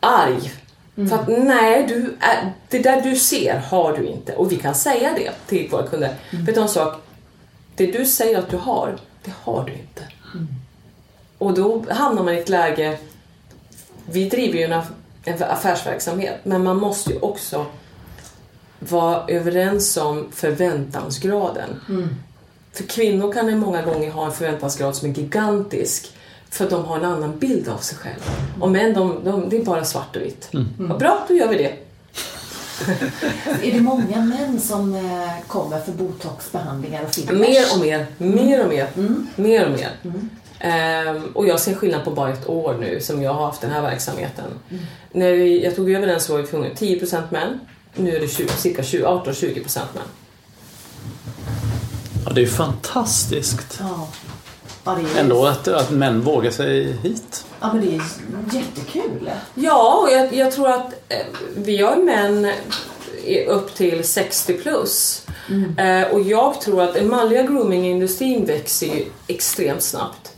arg. 0.00 0.52
För 0.94 1.16
att 1.16 1.28
nej, 1.28 1.86
du 1.88 2.16
är, 2.20 2.52
det 2.68 2.78
där 2.78 3.00
du 3.02 3.16
ser 3.16 3.58
har 3.58 3.96
du 3.96 4.06
inte. 4.06 4.34
Och 4.34 4.52
vi 4.52 4.56
kan 4.56 4.74
säga 4.74 5.12
det 5.16 5.32
till 5.46 5.68
våra 5.70 5.86
kunder. 5.86 6.14
Vet 6.30 6.54
du 6.54 6.60
en 6.60 6.68
sak? 6.68 7.02
Det 7.76 7.86
du 7.86 8.06
säger 8.06 8.38
att 8.38 8.50
du 8.50 8.56
har, 8.56 8.98
det 9.24 9.32
har 9.42 9.64
du 9.64 9.72
inte. 9.72 10.02
Och 11.38 11.54
då 11.54 11.84
hamnar 11.90 12.22
man 12.22 12.34
i 12.34 12.38
ett 12.38 12.48
läge, 12.48 12.98
vi 14.10 14.28
driver 14.28 14.58
ju 14.58 14.64
en, 14.64 14.82
en 15.26 15.42
affärsverksamhet, 15.42 16.34
men 16.42 16.64
man 16.64 16.76
måste 16.76 17.12
ju 17.12 17.18
också 17.18 17.66
vara 18.78 19.24
överens 19.28 19.96
om 19.96 20.26
förväntansgraden. 20.32 21.80
För 22.72 22.84
kvinnor 22.84 23.32
kan 23.32 23.46
det 23.46 23.56
många 23.56 23.82
gånger 23.82 24.10
ha 24.10 24.26
en 24.26 24.32
förväntansgrad 24.32 24.96
som 24.96 25.10
är 25.10 25.14
gigantisk 25.14 26.12
för 26.50 26.64
att 26.64 26.70
de 26.70 26.84
har 26.84 26.96
en 26.96 27.04
annan 27.04 27.38
bild 27.38 27.68
av 27.68 27.78
sig 27.78 27.98
själva. 27.98 28.24
Och 28.60 28.70
män, 28.70 28.94
de, 28.94 29.24
de, 29.24 29.48
det 29.48 29.56
är 29.56 29.64
bara 29.64 29.84
svart 29.84 30.16
och 30.16 30.22
vitt. 30.22 30.48
Vad 30.78 30.98
bra, 30.98 31.24
då 31.28 31.34
gör 31.34 31.48
vi 31.48 31.56
det. 31.56 31.72
Är 33.62 33.72
det 33.72 33.80
många 33.80 34.20
män 34.20 34.60
som 34.60 34.94
eh, 34.94 35.46
kommer 35.46 35.80
för 35.80 35.92
botoxbehandlingar 35.92 37.02
och 37.04 37.14
fillers? 37.14 37.40
Mer 37.40 37.64
och 37.74 37.80
mer, 37.80 38.06
mer 38.18 38.62
och 38.64 38.68
mer, 38.68 38.88
mer 39.36 39.64
och 39.64 39.70
mer. 39.70 39.90
Ehm, 40.66 41.22
och 41.34 41.46
jag 41.46 41.60
ser 41.60 41.74
skillnad 41.74 42.04
på 42.04 42.10
bara 42.10 42.32
ett 42.32 42.48
år 42.48 42.76
nu 42.80 43.00
som 43.00 43.22
jag 43.22 43.32
har 43.34 43.46
haft 43.46 43.60
den 43.60 43.70
här 43.70 43.82
verksamheten. 43.82 44.44
När 45.12 45.32
vi, 45.32 45.64
jag 45.64 45.76
tog 45.76 45.90
över 45.90 46.06
den 46.06 46.20
så 46.20 46.32
var 46.32 46.40
vi 46.40 46.46
tvungna 46.46 46.68
10% 46.68 47.22
män. 47.30 47.60
Nu 47.94 48.16
är 48.16 48.20
det 48.20 48.28
20, 48.28 48.48
cirka 48.48 48.82
20, 48.82 49.06
18-20% 49.06 49.78
män. 49.94 50.04
Ja, 52.24 52.32
det 52.32 52.40
är 52.40 52.42
ju 52.42 52.48
fantastiskt. 52.48 53.78
Ja. 53.80 54.08
Ja, 54.84 54.94
det 54.94 55.18
är, 55.18 55.22
Ändå 55.22 55.46
att, 55.46 55.68
att 55.68 55.90
män 55.90 56.20
vågar 56.20 56.50
sig 56.50 56.92
hit. 56.92 57.46
Ja, 57.60 57.72
men 57.72 57.86
det 57.86 57.94
är 57.94 58.02
jättekul. 58.58 59.30
Ja, 59.54 59.94
och 60.02 60.12
jag, 60.12 60.34
jag 60.34 60.52
tror 60.52 60.70
att 60.70 60.92
eh, 61.08 61.26
vi 61.56 61.82
har 61.82 61.96
män 61.96 62.52
upp 63.48 63.74
till 63.74 64.04
60 64.04 64.52
plus. 64.52 65.25
Eh, 65.78 66.14
och 66.14 66.20
jag 66.20 66.60
tror 66.60 66.82
att 66.82 66.94
den 66.94 67.08
manliga 67.08 67.42
groomingindustrin 67.42 68.44
växer 68.44 68.86
ju 68.86 69.04
extremt 69.26 69.82
snabbt. 69.82 70.32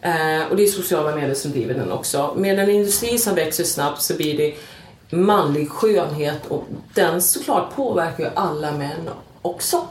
Eh, 0.00 0.50
och 0.50 0.56
det 0.56 0.62
är 0.62 0.66
sociala 0.66 1.14
medier 1.14 1.34
som 1.34 1.50
driver 1.50 1.74
den 1.74 1.92
också. 1.92 2.34
Med 2.36 2.58
en 2.58 2.70
industri 2.70 3.18
som 3.18 3.34
växer 3.34 3.64
snabbt 3.64 4.02
så 4.02 4.14
blir 4.14 4.36
det 4.36 4.54
manlig 5.16 5.70
skönhet 5.70 6.46
och 6.48 6.64
den 6.94 7.22
såklart 7.22 7.76
påverkar 7.76 8.24
ju 8.24 8.30
alla 8.34 8.72
män 8.72 9.08
också. 9.42 9.86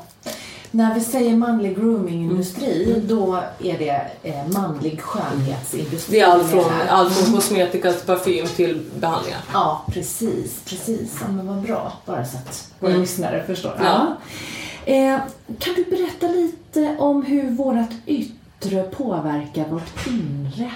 När 0.73 0.93
vi 0.95 1.01
säger 1.01 1.35
manlig 1.35 1.75
groomingindustri, 1.77 3.01
då 3.05 3.39
är 3.63 3.77
det 3.77 4.01
eh, 4.23 4.47
manlig 4.47 5.01
skönhetsindustri. 5.01 6.13
Det 6.19 6.25
är 6.25 6.27
allt 6.27 6.49
från, 6.49 6.63
här. 6.69 6.87
allt 6.87 7.13
från 7.13 7.33
kosmetika 7.35 7.93
till 7.93 8.05
parfym 8.07 8.47
till 8.47 8.81
behandlingar. 8.99 9.39
Ja, 9.53 9.85
precis, 9.91 10.61
precis. 10.65 11.17
Ja, 11.21 11.27
men 11.31 11.47
vad 11.47 11.57
bra. 11.61 11.93
Bara 12.05 12.25
så 12.25 12.37
att 12.37 12.71
våra 12.79 12.89
Mm. 12.91 13.01
lyssnare 13.01 13.43
förstår. 13.47 13.79
Ja. 13.83 14.17
Eh, 14.85 15.19
kan 15.59 15.73
du 15.75 15.83
berätta 15.83 16.27
lite 16.27 16.95
om 16.99 17.23
hur 17.23 17.51
vårt 17.51 17.89
yttre 18.05 18.83
påverkar 18.83 19.65
vårt 19.65 20.07
inre? 20.07 20.71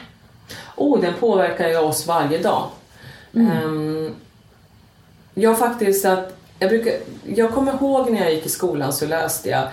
Oh, 0.75 1.02
den 1.02 1.14
påverkar 1.20 1.68
ju 1.70 1.78
oss 1.78 2.08
varje 2.08 2.38
dag. 2.38 2.64
Ehm, 3.36 4.16
jag 5.34 5.60
faktiskt 5.60 6.06
att, 6.06 6.38
jag, 6.60 6.70
brukar, 6.70 6.94
jag 7.36 7.52
kommer 7.54 7.74
ihåg 7.74 8.12
när 8.12 8.22
jag 8.22 8.34
gick 8.34 8.46
i 8.46 8.50
skolan 8.50 8.94
så 8.94 9.06
läste 9.06 9.50
jag, 9.50 9.68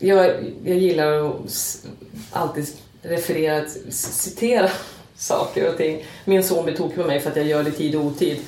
jag, 0.00 0.26
jag 0.64 0.78
gillar 0.78 1.28
att 1.28 1.86
alltid 2.32 2.66
referera, 3.02 3.64
citera 3.90 4.70
saker 5.16 5.68
och 5.68 5.76
ting. 5.76 6.06
Min 6.24 6.44
son 6.44 6.64
blir 6.64 6.76
tokig 6.76 6.96
på 6.96 7.04
mig 7.04 7.20
för 7.20 7.30
att 7.30 7.36
jag 7.36 7.46
gör 7.46 7.62
det 7.62 7.70
i 7.70 7.72
tid 7.72 7.94
och 7.94 8.04
otid. 8.04 8.38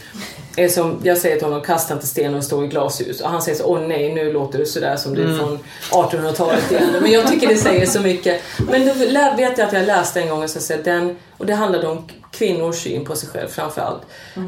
Som 0.71 1.01
jag 1.03 1.19
säger 1.19 1.37
till 1.37 1.47
honom, 1.47 1.63
kasta 1.63 1.95
inte 1.95 2.07
sten 2.07 2.35
och 2.35 2.45
stå 2.45 2.65
i 2.65 2.67
glashus. 2.67 3.21
Och 3.21 3.31
han 3.31 3.43
säger 3.43 3.59
så, 3.59 3.65
åh 3.65 3.81
nej, 3.81 4.15
nu 4.15 4.33
låter 4.33 4.59
du 4.59 4.67
sådär 4.67 4.97
som 4.97 5.15
du 5.15 5.23
är 5.23 5.39
från 5.39 5.59
1800-talet 5.91 6.73
igen. 6.73 6.97
Men 7.03 7.11
jag 7.11 7.29
tycker 7.29 7.49
det 7.49 7.57
säger 7.57 7.87
så 7.87 8.01
mycket. 8.01 8.43
Men 8.71 8.87
då 8.87 8.95
vet 8.95 9.59
jag 9.59 9.67
att 9.67 9.73
jag 9.73 9.87
läste 9.87 10.21
en 10.21 10.29
gång, 10.29 10.43
och 10.43 10.51
så 10.51 10.61
säger 10.61 10.83
den, 10.83 11.17
och 11.39 11.47
det 11.47 11.55
handlade 11.55 11.87
om 11.89 12.09
kvinnors 12.31 12.77
syn 12.77 13.05
på 13.05 13.17
sig 13.17 13.29
själv 13.29 13.49
framför 13.49 13.81
allt. 13.81 14.03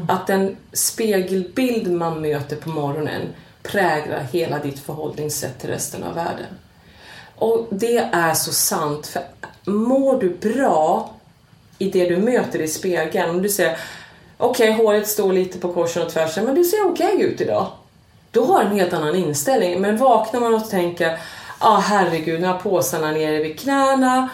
Att 0.09 0.27
den 0.27 0.57
spegelbild 0.73 1.91
man 1.91 2.21
möter 2.21 2.55
på 2.55 2.69
morgonen 2.69 3.21
präglar 3.63 4.27
hela 4.31 4.59
ditt 4.59 4.79
förhållningssätt 4.79 5.59
till 5.59 5.69
resten 5.69 6.03
av 6.03 6.15
världen. 6.15 6.45
Och 7.35 7.67
det 7.69 7.97
är 7.97 8.33
så 8.33 8.53
sant. 8.53 9.07
För 9.07 9.23
mår 9.65 10.19
du 10.19 10.29
bra 10.29 11.09
i 11.77 11.89
det 11.89 12.09
du 12.09 12.17
möter 12.17 12.61
i 12.61 12.67
spegeln, 12.67 13.29
om 13.29 13.41
du 13.41 13.49
säger 13.49 13.77
okej, 14.37 14.71
okay, 14.71 14.85
håret 14.85 15.07
står 15.07 15.33
lite 15.33 15.59
på 15.59 15.73
korsen 15.73 16.03
och 16.03 16.09
tvärsen, 16.09 16.45
men 16.45 16.55
du 16.55 16.63
ser 16.63 16.85
okej 16.85 17.15
okay 17.15 17.25
ut 17.25 17.41
idag. 17.41 17.67
Då 18.31 18.45
har 18.45 18.63
du 18.63 18.69
en 18.69 18.79
helt 18.79 18.93
annan 18.93 19.15
inställning. 19.15 19.81
Men 19.81 19.97
vaknar 19.97 20.39
man 20.39 20.53
och 20.53 20.69
tänker, 20.69 21.19
ah 21.59 21.79
herregud, 21.79 22.41
nu 22.41 22.47
har 22.47 22.57
påsarna 22.57 23.11
nere 23.11 23.43
vid 23.43 23.59
knäna, 23.59 24.29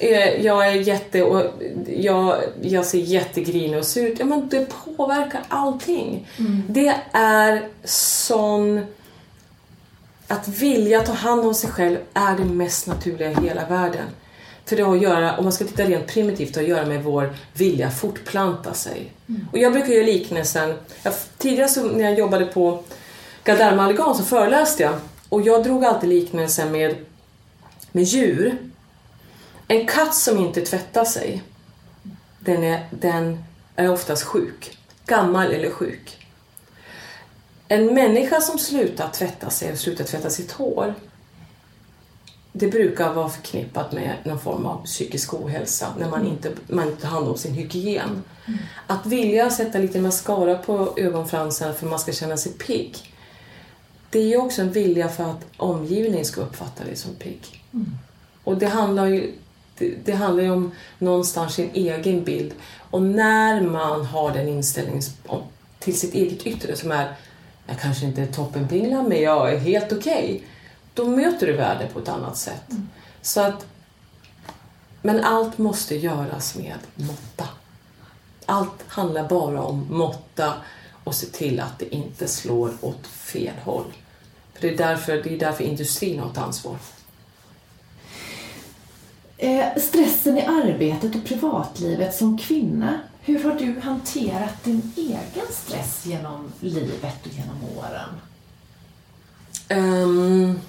eh, 0.00 0.44
jag 0.44 0.66
är 0.66 0.72
jätte, 0.72 1.22
och 1.22 1.42
jag, 1.86 2.36
jag 2.62 2.84
ser 2.86 2.98
jättegrinig 2.98 3.78
och 3.78 3.84
sur 3.84 4.06
ut. 4.06 4.18
Ja, 4.18 4.24
men 4.24 4.48
det 4.48 4.68
påverkar 4.96 5.40
allting. 5.48 6.28
Mm. 6.38 6.62
Det 6.68 6.94
är 7.12 7.68
sån... 7.84 8.86
Att 10.28 10.48
vilja 10.48 11.00
ta 11.00 11.12
hand 11.12 11.44
om 11.44 11.54
sig 11.54 11.70
själv 11.70 11.98
är 12.14 12.36
det 12.36 12.44
mest 12.44 12.86
naturliga 12.86 13.30
i 13.30 13.34
hela 13.34 13.66
världen. 13.66 14.06
För 14.64 14.76
det 14.76 14.82
har 14.82 14.96
att 14.96 15.02
göra, 15.02 15.36
om 15.36 15.44
man 15.44 15.52
ska 15.52 15.64
titta 15.64 15.84
rent 15.84 16.06
primitivt, 16.06 16.56
har 16.56 16.62
att 16.62 16.68
göra 16.68 16.86
med 16.86 17.04
vår 17.04 17.36
vilja 17.52 17.86
att 17.86 18.00
fortplanta 18.00 18.74
sig. 18.74 19.12
Mm. 19.28 19.48
Och 19.52 19.58
jag 19.58 19.72
brukar 19.72 19.88
göra 19.88 20.06
liknelsen, 20.06 20.74
jag, 21.02 21.14
tidigare 21.38 21.68
så, 21.68 21.82
när 21.84 22.04
jag 22.04 22.18
jobbade 22.18 22.46
på 22.46 22.82
Galderma 23.44 24.14
så 24.14 24.22
föreläste 24.22 24.82
jag 24.82 24.94
och 25.28 25.42
jag 25.42 25.64
drog 25.64 25.84
alltid 25.84 26.08
liknelsen 26.08 26.72
med, 26.72 26.96
med 27.92 28.04
djur. 28.04 28.58
En 29.68 29.86
katt 29.86 30.14
som 30.14 30.38
inte 30.38 30.60
tvättar 30.60 31.04
sig, 31.04 31.42
den 32.38 32.64
är, 32.64 32.86
den 32.90 33.44
är 33.76 33.90
oftast 33.90 34.22
sjuk. 34.22 34.78
Gammal 35.06 35.52
eller 35.52 35.70
sjuk. 35.70 36.25
En 37.68 37.94
människa 37.94 38.40
som 38.40 38.58
slutar 38.58 39.10
tvätta 39.10 39.50
sig 39.50 39.72
och 39.72 39.78
slutar 39.78 40.04
tvätta 40.04 40.30
sitt 40.30 40.52
hår, 40.52 40.94
det 42.52 42.68
brukar 42.68 43.12
vara 43.12 43.28
förknippat 43.28 43.92
med 43.92 44.16
någon 44.24 44.40
form 44.40 44.66
av 44.66 44.84
psykisk 44.84 45.34
ohälsa 45.34 45.86
när 45.98 46.10
man 46.10 46.26
inte, 46.26 46.52
man 46.66 46.88
inte 46.88 47.02
tar 47.02 47.08
hand 47.08 47.28
om 47.28 47.36
sin 47.36 47.54
hygien. 47.54 48.22
Mm. 48.46 48.58
Att 48.86 49.06
vilja 49.06 49.50
sätta 49.50 49.78
lite 49.78 50.00
mascara 50.00 50.58
på 50.58 50.94
ögonfransarna 50.96 51.72
för 51.72 51.86
att 51.86 51.90
man 51.90 51.98
ska 51.98 52.12
känna 52.12 52.36
sig 52.36 52.52
pigg, 52.52 52.96
det 54.10 54.18
är 54.18 54.26
ju 54.26 54.36
också 54.36 54.62
en 54.62 54.72
vilja 54.72 55.08
för 55.08 55.24
att 55.24 55.44
omgivningen 55.56 56.24
ska 56.24 56.40
uppfatta 56.40 56.84
dig 56.84 56.96
som 56.96 57.14
pigg. 57.14 57.64
Mm. 57.72 57.86
Och 58.44 58.56
det 58.56 58.66
handlar 58.66 59.06
ju 59.06 59.32
det, 59.78 59.94
det, 60.04 60.12
handlar 60.12 60.42
ju 60.44 60.50
om 60.50 60.72
någonstans 60.98 61.54
sin 61.54 61.70
egen 61.74 62.24
bild. 62.24 62.54
Och 62.90 63.02
när 63.02 63.60
man 63.60 64.04
har 64.04 64.32
den 64.32 64.48
inställningen 64.48 65.02
till 65.78 65.98
sitt 65.98 66.14
eget 66.14 66.46
yttre 66.46 66.76
som 66.76 66.92
är 66.92 67.14
jag 67.66 67.80
kanske 67.80 68.06
inte 68.06 68.22
är 68.22 68.26
toppenpingla 68.26 69.02
men 69.02 69.22
jag 69.22 69.52
är 69.52 69.58
helt 69.58 69.92
okej. 69.92 70.34
Okay 70.34 70.42
då 70.96 71.08
möter 71.08 71.46
du 71.46 71.52
världen 71.52 71.88
på 71.92 71.98
ett 71.98 72.08
annat 72.08 72.36
sätt. 72.36 72.70
Mm. 72.70 72.88
Så 73.22 73.40
att, 73.40 73.66
men 75.02 75.24
allt 75.24 75.58
måste 75.58 75.96
göras 75.96 76.54
med 76.54 76.78
måtta. 76.94 77.48
Allt 78.46 78.84
handlar 78.88 79.28
bara 79.28 79.62
om 79.62 79.86
måtta 79.90 80.54
och 81.04 81.14
se 81.14 81.26
till 81.26 81.60
att 81.60 81.78
det 81.78 81.94
inte 81.94 82.28
slår 82.28 82.72
åt 82.80 83.06
fel 83.06 83.54
håll. 83.64 83.92
För 84.54 84.60
det 84.60 84.74
är 84.74 84.76
därför, 84.76 85.22
det 85.22 85.34
är 85.34 85.38
därför 85.38 85.64
industrin 85.64 86.20
har 86.20 86.30
ett 86.30 86.38
ansvar. 86.38 86.76
Eh, 89.38 89.76
stressen 89.76 90.38
i 90.38 90.42
arbetet 90.42 91.14
och 91.14 91.24
privatlivet 91.24 92.14
som 92.14 92.38
kvinna, 92.38 93.00
hur 93.20 93.44
har 93.44 93.52
du 93.52 93.80
hanterat 93.80 94.64
din 94.64 94.92
egen 94.96 95.46
stress 95.50 96.06
genom 96.06 96.52
livet 96.60 97.26
och 97.26 97.32
genom 97.32 97.78
åren? 97.78 98.08
Um, 99.70 100.60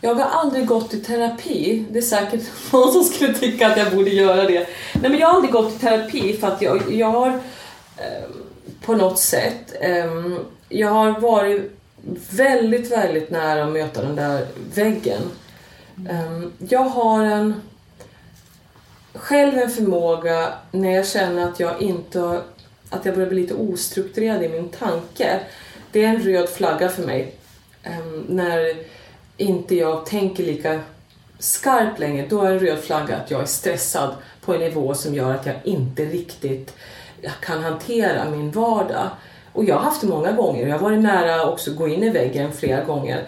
jag 0.00 0.14
har 0.14 0.24
aldrig 0.24 0.66
gått 0.66 0.94
i 0.94 1.00
terapi. 1.00 1.84
Det 1.90 1.98
är 1.98 2.02
säkert 2.02 2.42
någon 2.72 2.92
som 2.92 3.04
skulle 3.04 3.34
tycka 3.34 3.70
att 3.70 3.78
jag 3.78 3.92
borde 3.92 4.10
göra 4.10 4.44
det. 4.44 4.66
Nej, 4.94 5.10
men 5.10 5.18
jag 5.18 5.28
har 5.28 5.34
aldrig 5.34 5.52
gått 5.52 5.74
i 5.74 5.78
terapi 5.78 6.36
för 6.36 6.46
att 6.48 6.62
jag, 6.62 6.92
jag 6.92 7.10
har 7.10 7.28
eh, 7.96 8.28
på 8.84 8.94
något 8.94 9.18
sätt, 9.18 9.72
eh, 9.80 10.38
jag 10.68 10.88
har 10.88 11.20
varit 11.20 11.72
väldigt, 12.30 12.92
väldigt 12.92 13.30
nära 13.30 13.64
att 13.64 13.72
möta 13.72 14.02
den 14.02 14.16
där 14.16 14.46
väggen. 14.74 15.22
Eh, 16.08 16.42
jag 16.58 16.84
har 16.84 17.24
en 17.24 17.54
själv 19.14 19.58
en 19.58 19.70
förmåga 19.70 20.52
när 20.70 20.90
jag 20.90 21.06
känner 21.06 21.48
att 21.48 21.60
jag 21.60 21.82
inte 21.82 22.42
att 22.90 23.04
jag 23.04 23.14
börjar 23.14 23.28
bli 23.28 23.40
lite 23.42 23.54
ostrukturerad 23.54 24.42
i 24.42 24.48
min 24.48 24.68
tanke. 24.68 25.40
Det 25.92 26.04
är 26.04 26.08
en 26.08 26.22
röd 26.22 26.48
flagga 26.48 26.88
för 26.88 27.02
mig. 27.02 27.34
Um, 27.86 28.26
när 28.28 28.74
inte 29.36 29.74
jag 29.74 30.06
tänker 30.06 30.44
lika 30.44 30.80
skarpt 31.38 31.98
längre, 31.98 32.26
då 32.26 32.42
är 32.42 32.52
det 32.52 32.58
röd 32.58 32.78
flagga 32.78 33.16
att 33.16 33.30
jag 33.30 33.40
är 33.40 33.46
stressad 33.46 34.14
på 34.40 34.54
en 34.54 34.60
nivå 34.60 34.94
som 34.94 35.14
gör 35.14 35.34
att 35.34 35.46
jag 35.46 35.56
inte 35.64 36.04
riktigt 36.04 36.74
kan 37.40 37.62
hantera 37.62 38.30
min 38.30 38.50
vardag. 38.50 39.08
Och 39.52 39.64
jag 39.64 39.74
har 39.74 39.82
haft 39.82 40.00
det 40.00 40.06
många 40.06 40.32
gånger. 40.32 40.66
Jag 40.66 40.78
har 40.78 40.88
varit 40.88 41.00
nära 41.00 41.50
också 41.50 41.70
att 41.70 41.76
gå 41.76 41.88
in 41.88 42.02
i 42.02 42.10
väggen 42.10 42.52
flera 42.52 42.84
gånger. 42.84 43.24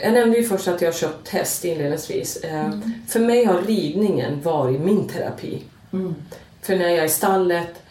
Jag 0.00 0.12
nämnde 0.12 0.36
ju 0.36 0.44
först 0.44 0.68
att 0.68 0.80
jag 0.80 0.88
har 0.88 0.98
köpt 0.98 1.28
häst 1.28 1.64
inledningsvis. 1.64 2.36
Eh, 2.36 2.64
mm. 2.64 2.92
För 3.08 3.20
mig 3.20 3.44
har 3.44 3.62
ridningen 3.62 4.40
varit 4.42 4.80
min 4.80 5.08
terapi. 5.08 5.62
Mm. 5.92 6.14
För 6.62 6.76
när 6.76 6.88
jag 6.88 6.98
är 6.98 7.04
i 7.04 7.08
stallet 7.08 7.82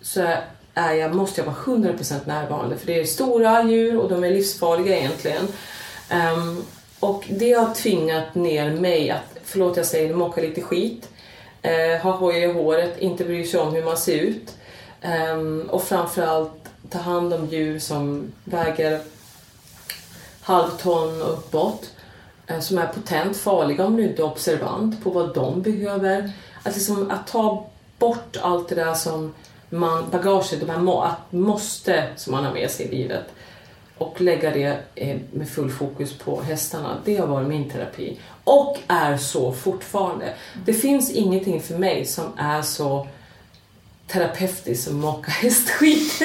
så 0.00 0.26
är 0.74 0.94
jag, 0.94 1.14
måste 1.14 1.40
jag 1.40 1.46
vara 1.46 1.56
100% 1.56 2.14
närvarande. 2.24 2.76
För 2.76 2.86
det 2.86 3.00
är 3.00 3.04
stora 3.04 3.62
djur 3.62 3.98
och 3.98 4.10
de 4.10 4.24
är 4.24 4.30
livsfarliga 4.30 4.98
egentligen. 4.98 5.48
Um, 6.36 6.64
och 7.00 7.24
det 7.28 7.52
har 7.52 7.74
tvingat 7.74 8.34
ner 8.34 8.70
mig 8.70 9.10
att, 9.10 9.38
förlåt 9.44 9.76
jag 9.76 9.86
säger 9.86 10.14
mocka 10.14 10.40
lite 10.40 10.60
skit, 10.60 11.08
uh, 11.64 12.02
ha 12.02 12.10
hoj 12.10 12.36
i 12.36 12.52
håret, 12.52 12.98
inte 12.98 13.24
bry 13.24 13.44
sig 13.44 13.60
om 13.60 13.74
hur 13.74 13.84
man 13.84 13.96
ser 13.96 14.18
ut 14.18 14.54
um, 15.32 15.68
och 15.70 15.82
framförallt 15.82 16.52
ta 16.90 16.98
hand 16.98 17.34
om 17.34 17.46
djur 17.46 17.78
som 17.78 18.32
väger 18.44 19.00
halvton 20.46 21.22
och 21.22 21.32
uppåt 21.32 21.90
eh, 22.46 22.60
som 22.60 22.78
är 22.78 22.86
potent 22.86 23.36
farliga 23.36 23.86
om 23.86 23.96
du 23.96 24.02
inte 24.02 24.22
är 24.22 24.26
observant 24.26 25.04
på 25.04 25.10
vad 25.10 25.34
de 25.34 25.62
behöver. 25.62 26.32
Att, 26.62 26.74
liksom, 26.74 27.10
att 27.10 27.26
ta 27.26 27.66
bort 27.98 28.36
allt 28.42 28.68
det 28.68 28.74
där 28.74 28.94
som 28.94 29.34
man, 29.70 30.10
bagaget, 30.10 30.60
de 30.60 30.70
här 30.70 31.04
att 31.04 31.32
måste 31.32 32.06
som 32.16 32.32
man 32.32 32.44
har 32.44 32.52
med 32.52 32.70
sig 32.70 32.86
i 32.86 32.90
livet 32.90 33.24
och 33.98 34.20
lägga 34.20 34.50
det 34.50 34.78
eh, 34.94 35.16
med 35.32 35.48
full 35.48 35.70
fokus 35.70 36.18
på 36.18 36.42
hästarna. 36.42 36.96
Det 37.04 37.16
har 37.16 37.26
varit 37.26 37.48
min 37.48 37.70
terapi. 37.70 38.20
Och 38.44 38.78
är 38.86 39.16
så 39.16 39.52
fortfarande. 39.52 40.34
Det 40.66 40.74
finns 40.74 41.10
ingenting 41.10 41.60
för 41.60 41.78
mig 41.78 42.04
som 42.04 42.24
är 42.36 42.62
så 42.62 43.06
terapeutiskt 44.06 44.84
som 44.84 45.00
mocka 45.00 45.30
hästskit. 45.30 46.22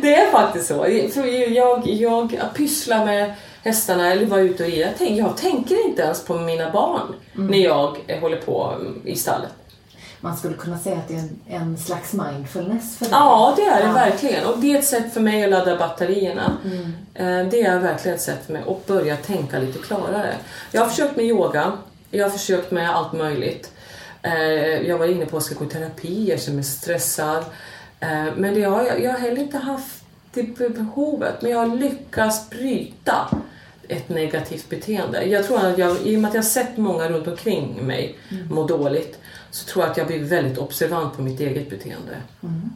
det 0.00 0.14
är 0.14 0.30
faktiskt 0.30 0.66
så. 0.66 0.86
Jag, 1.48 1.86
jag 1.86 2.54
pysslar 2.54 3.04
med 3.04 3.34
hästarna 3.62 4.12
eller 4.12 4.26
var 4.26 4.38
ute 4.38 4.64
och 4.64 4.70
rider. 4.70 4.94
Jag, 4.98 5.10
jag 5.10 5.36
tänker 5.36 5.86
inte 5.86 6.02
ens 6.02 6.24
på 6.24 6.34
mina 6.34 6.70
barn 6.70 7.14
mm. 7.34 7.46
när 7.46 7.58
jag 7.58 7.98
håller 8.20 8.36
på 8.36 8.74
i 9.04 9.16
stallet 9.16 9.52
man 10.26 10.36
skulle 10.36 10.54
kunna 10.54 10.78
säga 10.78 10.96
att 10.96 11.08
det 11.08 11.14
är 11.14 11.18
en, 11.18 11.40
en 11.46 11.78
slags 11.78 12.12
mindfulness 12.12 12.98
för 12.98 13.04
dig. 13.04 13.14
Ja, 13.14 13.54
det 13.56 13.62
är 13.62 13.80
det 13.80 13.86
ja. 13.86 13.92
verkligen. 13.92 14.46
Och 14.46 14.58
det 14.58 14.72
är 14.72 14.78
ett 14.78 14.84
sätt 14.84 15.12
för 15.12 15.20
mig 15.20 15.44
att 15.44 15.50
ladda 15.50 15.76
batterierna. 15.76 16.52
Mm. 16.64 16.92
Eh, 17.14 17.50
det 17.50 17.62
är 17.62 17.78
verkligen 17.78 18.16
ett 18.16 18.22
sätt 18.22 18.46
för 18.46 18.52
mig 18.52 18.62
att 18.68 18.86
börja 18.86 19.16
tänka 19.16 19.58
lite 19.58 19.78
klarare. 19.78 20.34
Jag 20.72 20.82
har 20.82 20.88
försökt 20.88 21.16
med 21.16 21.24
yoga. 21.24 21.72
Jag 22.10 22.24
har 22.24 22.30
försökt 22.30 22.70
med 22.70 22.96
allt 22.96 23.12
möjligt. 23.12 23.72
Eh, 24.26 24.88
jag 24.88 24.98
var 24.98 25.06
inne 25.06 25.26
på 25.26 25.36
att 25.36 25.42
jag 25.42 25.42
ska 25.42 25.54
gå 25.54 25.64
i 25.64 25.68
terapi, 25.68 26.28
jag 26.28 26.40
känner 26.40 26.56
mig 26.56 26.64
stressad. 26.64 27.44
Eh, 28.00 28.26
men 28.36 28.54
det 28.54 28.62
har, 28.62 28.84
jag 28.84 29.12
har 29.12 29.18
heller 29.18 29.38
inte 29.38 29.58
haft 29.58 30.04
det 30.32 30.58
behovet. 30.58 31.42
Men 31.42 31.50
jag 31.50 31.58
har 31.58 31.76
lyckats 31.76 32.50
bryta 32.50 33.28
ett 33.88 34.08
negativt 34.08 34.68
beteende. 34.68 35.24
Jag 35.24 35.46
tror 35.46 35.64
att 35.64 35.78
jag, 35.78 35.96
i 36.02 36.16
och 36.16 36.20
med 36.20 36.28
att 36.28 36.34
jag 36.34 36.42
har 36.42 36.48
sett 36.48 36.76
många 36.76 37.08
runt 37.08 37.26
omkring 37.26 37.86
mig 37.86 38.18
mm. 38.30 38.54
må 38.54 38.66
dåligt 38.66 39.18
så 39.50 39.66
tror 39.66 39.84
jag 39.84 39.90
att 39.90 39.96
jag 39.96 40.06
blir 40.06 40.24
väldigt 40.24 40.58
observant 40.58 41.16
på 41.16 41.22
mitt 41.22 41.40
eget 41.40 41.70
beteende. 41.70 42.16
Mm. 42.42 42.70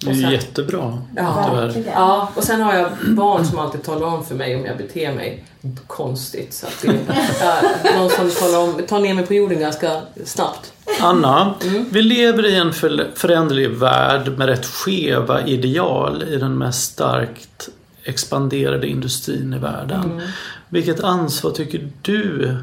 Det 0.00 0.10
är 0.10 0.14
sen, 0.14 0.30
jättebra. 0.30 1.02
Ja, 1.16 1.70
ja, 1.86 2.32
och 2.34 2.44
sen 2.44 2.60
har 2.60 2.74
jag 2.74 2.88
barn 3.06 3.44
som 3.44 3.58
alltid 3.58 3.82
talar 3.82 4.06
om 4.06 4.24
för 4.24 4.34
mig 4.34 4.56
om 4.56 4.64
jag 4.64 4.76
beter 4.76 5.14
mig 5.14 5.44
konstigt. 5.86 6.54
Så 6.54 6.66
att 6.66 6.82
det, 6.82 6.88
äh, 7.92 7.98
någon 7.98 8.10
som 8.10 8.30
talar 8.30 8.58
om, 8.58 8.86
tar 8.86 9.00
ner 9.00 9.14
mig 9.14 9.26
på 9.26 9.34
jorden 9.34 9.60
ganska 9.60 10.02
snabbt. 10.24 10.72
Anna, 11.00 11.54
mm. 11.62 11.84
vi 11.90 12.02
lever 12.02 12.46
i 12.46 12.56
en 12.56 12.72
föränderlig 13.14 13.70
värld 13.70 14.38
med 14.38 14.48
rätt 14.48 14.66
skeva 14.66 15.46
ideal 15.46 16.22
i 16.22 16.36
den 16.36 16.58
mest 16.58 16.92
starkt 16.92 17.68
expanderade 18.04 18.86
industrin 18.86 19.54
i 19.54 19.58
världen. 19.58 20.04
Mm. 20.04 20.28
Vilket 20.68 21.00
ansvar 21.00 21.50
tycker 21.50 21.90
du 22.02 22.56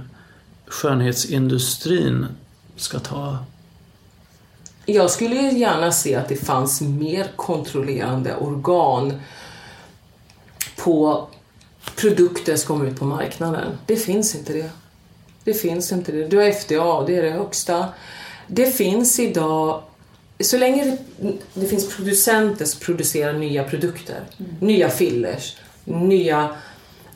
skönhetsindustrin 0.67 2.27
ska 2.75 2.99
ta? 2.99 3.37
Jag 4.85 5.11
skulle 5.11 5.35
gärna 5.35 5.91
se 5.91 6.15
att 6.15 6.29
det 6.29 6.35
fanns 6.35 6.81
mer 6.81 7.27
kontrollerande 7.35 8.35
organ 8.35 9.21
på 10.75 11.27
produkter 11.95 12.55
som 12.55 12.67
kommer 12.67 12.91
ut 12.91 12.99
på 12.99 13.05
marknaden. 13.05 13.77
Det 13.85 13.95
finns 13.95 14.35
inte 14.35 14.53
det. 14.53 14.69
Det 15.43 15.53
finns 15.53 15.91
inte 15.91 16.11
det. 16.11 16.27
Du 16.27 16.37
har 16.37 16.51
FDA, 16.51 17.03
det 17.07 17.15
är 17.15 17.21
det 17.21 17.29
högsta. 17.29 17.89
Det 18.47 18.65
finns 18.65 19.19
idag, 19.19 19.83
så 20.39 20.57
länge 20.57 20.97
det, 21.53 21.65
finns 21.65 21.95
producenter 21.95 22.65
som 22.65 22.79
producerar 22.79 23.33
nya 23.33 23.63
produkter, 23.63 24.19
nya 24.59 24.89
fillers, 24.89 25.57
nya, 25.83 26.55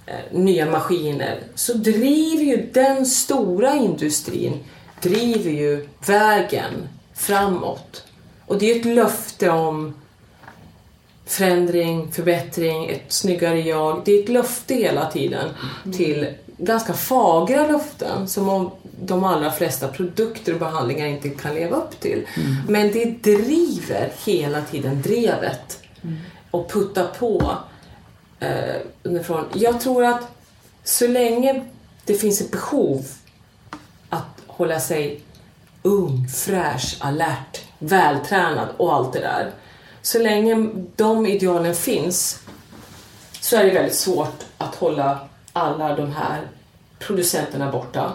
eh, 0.06 0.40
nya 0.40 0.72
maskiner, 0.72 1.40
så 1.56 1.74
driver 1.74 2.44
ju 2.44 2.70
den 2.74 3.06
stora 3.06 3.76
industrin 3.76 4.64
driver 5.02 5.52
ju 5.52 5.88
vägen 6.08 6.88
framåt. 7.20 8.04
Och 8.46 8.58
det 8.58 8.72
är 8.72 8.80
ett 8.80 8.86
löfte 8.86 9.50
om 9.50 9.94
förändring, 11.26 12.12
förbättring, 12.12 12.90
ett 12.90 13.12
snyggare 13.14 13.60
jag. 13.60 14.02
Det 14.06 14.12
är 14.12 14.24
ett 14.24 14.30
löfte 14.30 14.74
hela 14.74 15.12
tiden 15.12 15.50
till 15.98 16.34
ganska 16.58 16.94
fagra 16.94 17.68
löften 17.68 18.28
som 18.28 18.50
om 18.50 18.72
de 19.02 19.24
allra 19.24 19.52
flesta 19.52 19.88
produkter 19.88 20.54
och 20.54 20.60
behandlingar 20.60 21.08
inte 21.08 21.30
kan 21.30 21.56
leva 21.56 21.78
upp 21.78 22.00
till. 22.00 22.28
Men 22.68 22.92
det 22.92 23.06
driver 23.06 24.12
hela 24.26 24.62
tiden 24.62 25.02
drevet 25.02 25.80
och 26.52 26.72
puttar 26.72 27.08
på 27.20 27.58
eh, 28.40 28.76
underifrån. 29.04 29.46
Jag 29.54 29.82
tror 29.82 30.06
att 30.06 30.28
så 30.84 31.08
länge 31.08 31.66
det 32.06 32.14
finns 32.14 32.42
ett 32.42 32.52
behov 32.52 33.06
att 34.10 34.44
hålla 34.48 34.80
sig 34.80 35.22
ung, 35.84 36.28
fräsch, 36.28 36.98
alert, 37.00 37.62
vältränad 37.80 38.68
och 38.78 38.94
allt 38.94 39.14
det 39.14 39.20
där. 39.20 39.52
Så 40.02 40.20
länge 40.20 40.70
de 40.96 41.26
idealen 41.26 41.76
finns 41.76 42.40
så 43.42 43.58
är 43.58 43.64
det 43.64 43.72
väldigt 43.72 43.96
svårt 43.96 44.44
att 44.58 44.76
hålla 44.76 45.20
alla 45.54 45.96
de 45.96 46.12
här 46.12 46.42
producenterna 47.00 47.72
borta. 47.72 48.14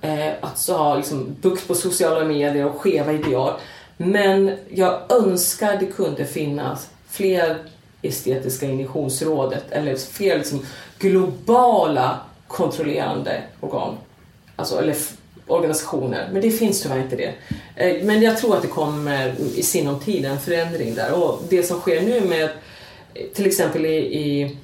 Eh, 0.00 0.32
att 0.40 0.66
ha 0.68 0.96
liksom 0.96 1.36
bukt 1.40 1.68
på 1.68 1.74
sociala 1.74 2.24
medier 2.24 2.66
och 2.66 2.80
skeva 2.80 3.12
ideal. 3.12 3.52
Men 3.96 4.56
jag 4.70 5.12
önskar 5.12 5.76
det 5.76 5.86
kunde 5.86 6.24
finnas 6.24 6.88
fler 7.08 7.58
estetiska 8.02 8.66
injektionsrådet 8.66 9.64
eller 9.70 9.96
fler 9.96 10.38
liksom 10.38 10.66
globala 10.98 12.20
kontrollerande 12.48 13.42
organ. 13.60 13.96
Alltså, 14.56 14.78
eller 14.78 14.96
organisationer. 15.46 16.28
Men 16.32 16.42
det 16.42 16.50
finns 16.50 16.82
tyvärr 16.82 16.98
inte 16.98 17.16
det. 17.16 17.34
Eh, 17.76 18.04
men 18.04 18.22
jag 18.22 18.38
tror 18.38 18.56
att 18.56 18.62
det 18.62 18.68
kommer 18.68 19.34
i 19.56 19.62
sinom 19.62 20.00
tid 20.00 20.24
en 20.24 20.40
förändring 20.40 20.94
där. 20.94 21.12
Och 21.12 21.42
det 21.48 21.62
som 21.62 21.80
sker 21.80 22.02
nu 22.02 22.20
med 22.20 22.44
eh, 22.44 23.26
till 23.34 23.46
exempel 23.46 23.86
i, 23.86 23.96
i 23.96 24.56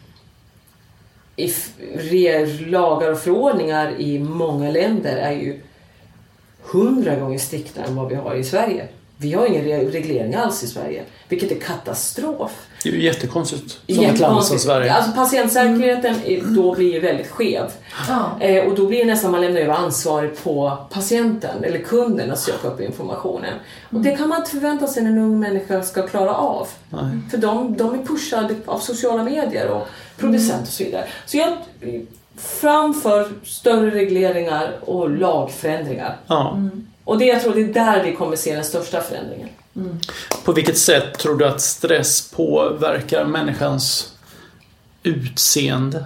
i 1.36 2.46
lagar 2.66 3.12
och 3.12 3.18
förordningar 3.18 4.00
i 4.00 4.18
många 4.18 4.70
länder 4.70 5.16
är 5.16 5.32
ju 5.32 5.60
hundra 6.62 7.16
gånger 7.16 7.38
striktare 7.38 7.84
än 7.84 7.96
vad 7.96 8.08
vi 8.08 8.14
har 8.14 8.34
i 8.34 8.44
Sverige. 8.44 8.88
Vi 9.22 9.32
har 9.32 9.46
ingen 9.46 9.64
re- 9.64 9.90
reglering 9.90 10.34
alls 10.34 10.62
i 10.62 10.66
Sverige, 10.66 11.02
vilket 11.28 11.50
är 11.52 11.56
katastrof. 11.60 12.50
Det 12.82 12.88
är 12.88 12.92
ju 12.92 13.02
jättekonstigt 13.02 13.70
som 13.70 14.04
ett 14.04 14.18
land 14.20 14.44
som 14.44 14.58
Sverige. 14.58 14.92
Alltså 14.92 15.12
patientsäkerheten 15.12 16.14
är- 16.24 16.54
då 16.56 16.74
blir 16.74 16.92
ju 16.92 17.00
väldigt 17.00 17.30
skev. 17.30 17.70
Ja. 18.08 18.30
Eh, 18.40 18.64
och 18.68 18.74
då 18.74 18.86
blir 18.86 18.98
det 18.98 19.04
nästan 19.04 19.30
man 19.30 19.40
lämnar 19.40 19.60
över 19.60 19.74
ansvaret 19.74 20.44
på 20.44 20.76
patienten 20.90 21.64
eller 21.64 21.78
kunden 21.78 22.30
att 22.32 22.38
söka 22.38 22.68
upp 22.68 22.80
informationen. 22.80 23.54
Och 23.90 24.00
det 24.00 24.16
kan 24.16 24.28
man 24.28 24.38
inte 24.38 24.50
förvänta 24.50 24.86
sig 24.86 25.02
när 25.02 25.10
en 25.10 25.18
ung 25.18 25.40
människa 25.40 25.82
ska 25.82 26.06
klara 26.06 26.34
av. 26.34 26.68
Nej. 26.90 27.02
För 27.30 27.38
de, 27.38 27.76
de 27.76 27.94
är 28.00 28.04
pushade 28.04 28.54
av 28.66 28.78
sociala 28.78 29.24
medier 29.24 29.68
och 29.68 29.86
producenter 30.18 30.62
och 30.62 30.68
så 30.68 30.84
vidare. 30.84 31.04
Så 31.26 31.36
jag 31.36 31.52
framför 32.36 33.28
större 33.44 33.90
regleringar 33.90 34.72
och 34.80 35.10
lagförändringar. 35.10 36.16
Ja. 36.26 36.58
Och 37.04 37.18
det, 37.18 37.24
jag 37.24 37.42
tror 37.42 37.54
det 37.54 37.60
är 37.60 37.72
där 37.72 38.04
vi 38.04 38.16
kommer 38.16 38.36
se 38.36 38.54
den 38.54 38.64
största 38.64 39.00
förändringen. 39.00 39.48
På 40.44 40.52
vilket 40.52 40.78
sätt 40.78 41.18
tror 41.18 41.36
du 41.36 41.44
att 41.46 41.60
stress 41.60 42.30
påverkar 42.30 43.24
människans 43.24 44.12
utseende? 45.02 46.04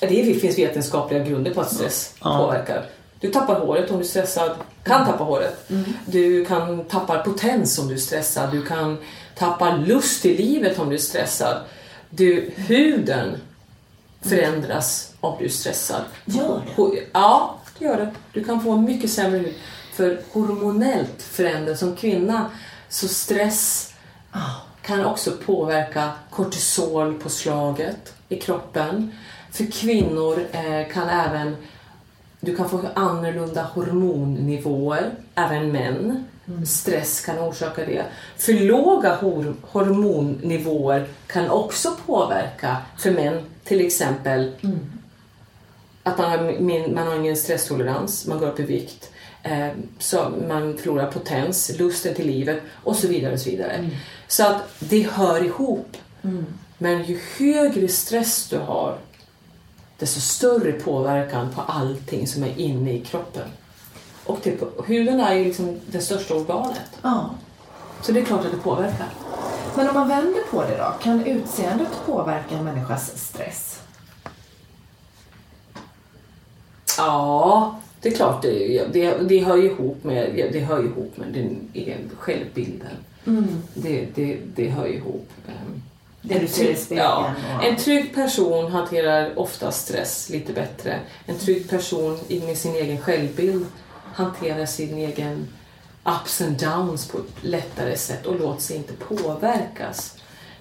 Det 0.00 0.40
finns 0.40 0.58
vetenskapliga 0.58 1.24
grunder 1.24 1.54
på 1.54 1.60
att 1.60 1.74
stress 1.74 2.14
Ja. 2.20 2.38
påverkar. 2.38 2.84
Du 3.20 3.30
tappar 3.30 3.60
håret 3.60 3.90
om 3.90 3.96
du 3.96 4.02
är 4.02 4.08
stressad. 4.08 4.50
Kan 4.84 5.06
tappa 5.06 5.24
håret. 5.24 5.70
Du 6.06 6.44
kan 6.44 6.84
tappa 6.84 7.18
potens 7.18 7.78
om 7.78 7.88
du 7.88 7.94
är 7.94 7.98
stressad. 7.98 8.50
Du 8.52 8.62
kan 8.66 8.98
tappa 9.38 9.76
lust 9.76 10.26
i 10.26 10.36
livet 10.36 10.78
om 10.78 10.88
du 10.88 10.94
är 10.94 11.00
stressad. 11.00 11.56
Du, 12.10 12.50
huden 12.56 13.36
förändras 14.22 15.12
om 15.20 15.36
du 15.38 15.44
är 15.44 15.48
stressad. 15.48 16.02
Gör 16.24 16.62
det? 16.76 17.02
Ja, 17.12 17.58
det 17.78 17.84
gör 17.84 17.96
det. 17.96 18.10
Du 18.32 18.44
kan 18.44 18.60
få 18.64 18.76
mycket 18.76 19.10
sämre 19.10 19.38
hud. 19.38 19.54
För 19.92 20.20
hormonellt 20.32 21.22
förändras 21.22 21.78
som 21.78 21.96
kvinna 21.96 22.50
så 22.88 23.08
stress 23.08 23.92
kan 24.82 25.04
också 25.04 25.30
påverka 25.46 26.10
kortisolpåslaget 26.30 28.14
i 28.28 28.36
kroppen. 28.36 29.12
För 29.50 29.72
kvinnor 29.72 30.38
eh, 30.52 30.92
kan 30.92 31.08
även 31.08 31.56
du 32.40 32.56
kan 32.56 32.68
få 32.68 32.80
annorlunda 32.94 33.62
hormonnivåer, 33.62 35.10
även 35.34 35.72
män. 35.72 36.24
Stress 36.66 37.20
kan 37.20 37.38
orsaka 37.38 37.84
det. 37.84 38.04
För 38.36 38.52
låga 38.52 39.16
hor- 39.16 39.54
hormonnivåer 39.62 41.08
kan 41.26 41.50
också 41.50 41.96
påverka 42.06 42.76
för 42.98 43.10
män, 43.10 43.40
till 43.64 43.86
exempel 43.86 44.52
att 46.02 46.18
man 46.18 46.30
har, 46.30 46.60
man 46.94 47.06
har 47.06 47.16
ingen 47.16 47.36
stresstolerans, 47.36 48.26
man 48.26 48.38
går 48.38 48.48
upp 48.48 48.60
i 48.60 48.62
vikt, 48.62 49.11
eh, 49.42 49.68
så 49.98 50.32
man 50.48 50.78
förlorar 50.78 51.12
potens, 51.12 51.78
lusten 51.78 52.14
till 52.14 52.26
livet 52.26 52.62
och 52.84 52.96
så 52.96 53.08
vidare. 53.08 53.32
och 53.32 53.40
Så 53.40 53.50
vidare. 53.50 53.90
Så 54.28 54.46
att 54.46 54.62
det 54.78 55.02
hör 55.02 55.44
ihop. 55.44 55.96
Men 56.78 57.04
ju 57.04 57.20
högre 57.38 57.88
stress 57.88 58.48
du 58.48 58.58
har, 58.58 58.98
desto 59.98 60.20
större 60.20 60.72
påverkan 60.72 61.50
på 61.54 61.60
allting 61.60 62.26
som 62.26 62.42
är 62.42 62.58
inne 62.58 62.92
i 62.92 63.00
kroppen. 63.00 63.48
Och 64.24 64.38
det, 64.42 64.60
huden 64.86 65.20
är 65.20 65.34
ju 65.34 65.44
liksom 65.44 65.80
det 65.86 66.00
största 66.00 66.34
organet. 66.34 66.90
ja. 67.02 67.30
Så 68.02 68.12
det 68.12 68.20
är 68.20 68.24
klart 68.24 68.44
att 68.44 68.50
det 68.50 68.58
påverkar. 68.58 69.08
Men 69.76 69.88
om 69.88 69.94
man 69.94 70.08
vänder 70.08 70.40
på 70.50 70.62
det 70.62 70.76
då, 70.76 70.94
kan 71.02 71.26
utseendet 71.26 71.88
påverka 72.06 72.54
en 72.54 72.64
människas 72.64 73.18
stress? 73.18 73.80
Ja, 76.98 77.80
det 78.02 78.08
är 78.08 78.12
klart. 78.12 78.42
Det, 78.42 78.84
det, 78.92 79.14
det 79.28 79.38
hör 79.44 79.56
ju 79.56 79.64
ihop 79.64 80.04
med, 80.04 80.50
det 80.52 80.60
hör 80.60 80.84
ihop 80.84 81.16
med 81.16 81.28
den 81.28 81.68
egen 81.74 82.10
självbilden. 82.18 82.90
Det, 83.74 84.06
det, 84.14 84.38
det 84.54 84.68
hör 84.68 84.86
ihop. 84.86 85.28
Ehm, 85.48 85.82
Det 86.22 86.34
i 86.34 86.48
spegeln 86.48 87.04
Ja, 87.04 87.34
en 87.62 87.76
trygg 87.76 88.14
person 88.14 88.72
hanterar 88.72 89.38
ofta 89.38 89.72
stress 89.72 90.28
lite 90.30 90.52
bättre. 90.52 91.00
En 91.26 91.38
trygg 91.38 91.70
person 91.70 92.18
med 92.28 92.56
sin 92.58 92.74
egen 92.74 92.98
självbild 92.98 93.66
hanterar 94.14 94.66
sin 94.66 94.94
egen 94.98 95.48
ups 96.04 96.40
and 96.40 96.56
downs 96.60 97.08
på 97.08 97.18
ett 97.18 97.24
lättare 97.44 97.96
sätt 97.96 98.26
och 98.26 98.40
låter 98.40 98.62
sig 98.62 98.76
inte 98.76 98.92
påverkas 98.92 100.16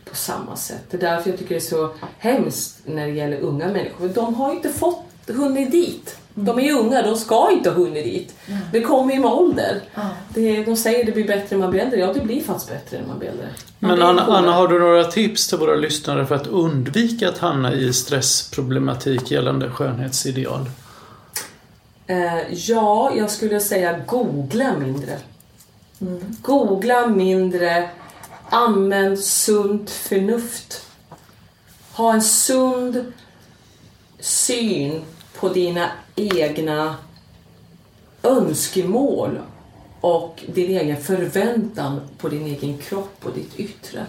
på 0.05 0.15
samma 0.15 0.55
sätt. 0.55 0.83
Det 0.89 0.97
är 0.97 1.01
därför 1.01 1.29
jag 1.29 1.39
tycker 1.39 1.55
det 1.55 1.61
är 1.61 1.69
så 1.69 1.89
hemskt 2.17 2.81
när 2.85 3.07
det 3.07 3.13
gäller 3.13 3.39
unga 3.39 3.67
människor. 3.67 4.07
De 4.07 4.35
har 4.35 4.51
inte 4.53 4.69
fått 4.69 5.03
hunnit 5.27 5.71
dit. 5.71 6.15
De 6.33 6.59
är 6.59 6.63
ju 6.63 6.71
unga, 6.71 7.01
de 7.01 7.15
ska 7.15 7.51
inte 7.51 7.69
ha 7.69 7.77
hunnit 7.77 8.03
dit. 8.03 8.35
Det 8.71 8.81
kommer 8.81 9.13
ju 9.13 9.19
med 9.19 9.31
ålder. 9.31 9.81
Ja. 9.95 10.01
Det, 10.33 10.63
de 10.63 10.75
säger 10.75 11.05
det 11.05 11.11
blir 11.11 11.27
bättre 11.27 11.47
när 11.49 11.57
man 11.57 11.71
blir 11.71 11.81
äldre. 11.81 11.99
Ja, 11.99 12.13
det 12.13 12.19
blir 12.19 12.41
faktiskt 12.41 12.69
bättre 12.69 12.99
när 12.99 13.07
man 13.07 13.19
blir 13.19 13.29
äldre. 13.29 13.47
Man 13.79 13.91
Men 13.91 14.01
Anna. 14.01 14.21
Anna, 14.21 14.51
har 14.51 14.67
du 14.67 14.79
några 14.79 15.03
tips 15.03 15.47
till 15.47 15.57
våra 15.57 15.75
lyssnare 15.75 16.25
för 16.25 16.35
att 16.35 16.47
undvika 16.47 17.29
att 17.29 17.37
hamna 17.37 17.73
i 17.73 17.93
stressproblematik 17.93 19.31
gällande 19.31 19.69
skönhetsideal? 19.69 20.69
Eh, 22.07 22.53
ja, 22.53 23.11
jag 23.15 23.31
skulle 23.31 23.59
säga 23.59 23.99
googla 24.05 24.77
mindre. 24.77 25.17
Googla 26.41 27.07
mindre. 27.07 27.89
Använd 28.49 29.19
sunt 29.19 29.89
förnuft. 29.89 30.85
Ha 31.93 32.13
en 32.13 32.21
sund 32.21 33.13
syn 34.19 35.01
på 35.41 35.49
dina 35.49 35.91
egna 36.15 36.95
önskemål 38.23 39.39
och 40.01 40.43
din 40.47 40.77
egen 40.77 40.97
förväntan 40.97 42.01
på 42.17 42.29
din 42.29 42.45
egen 42.45 42.77
kropp 42.77 43.25
och 43.25 43.33
ditt 43.33 43.59
yttre. 43.59 44.05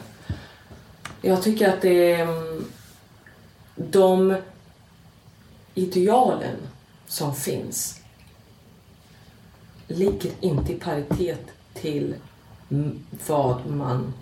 Jag 1.20 1.42
tycker 1.42 1.68
att 1.68 1.82
det 1.82 2.12
är 2.12 2.22
mm, 2.22 2.64
de 3.76 4.36
idealen 5.74 6.56
som 7.06 7.34
finns 7.34 8.00
ligger 9.88 10.32
inte 10.40 10.72
i 10.72 10.76
paritet 10.76 11.46
till 11.74 12.14
mm, 12.70 13.04
vad 13.26 13.66
man 13.66 14.14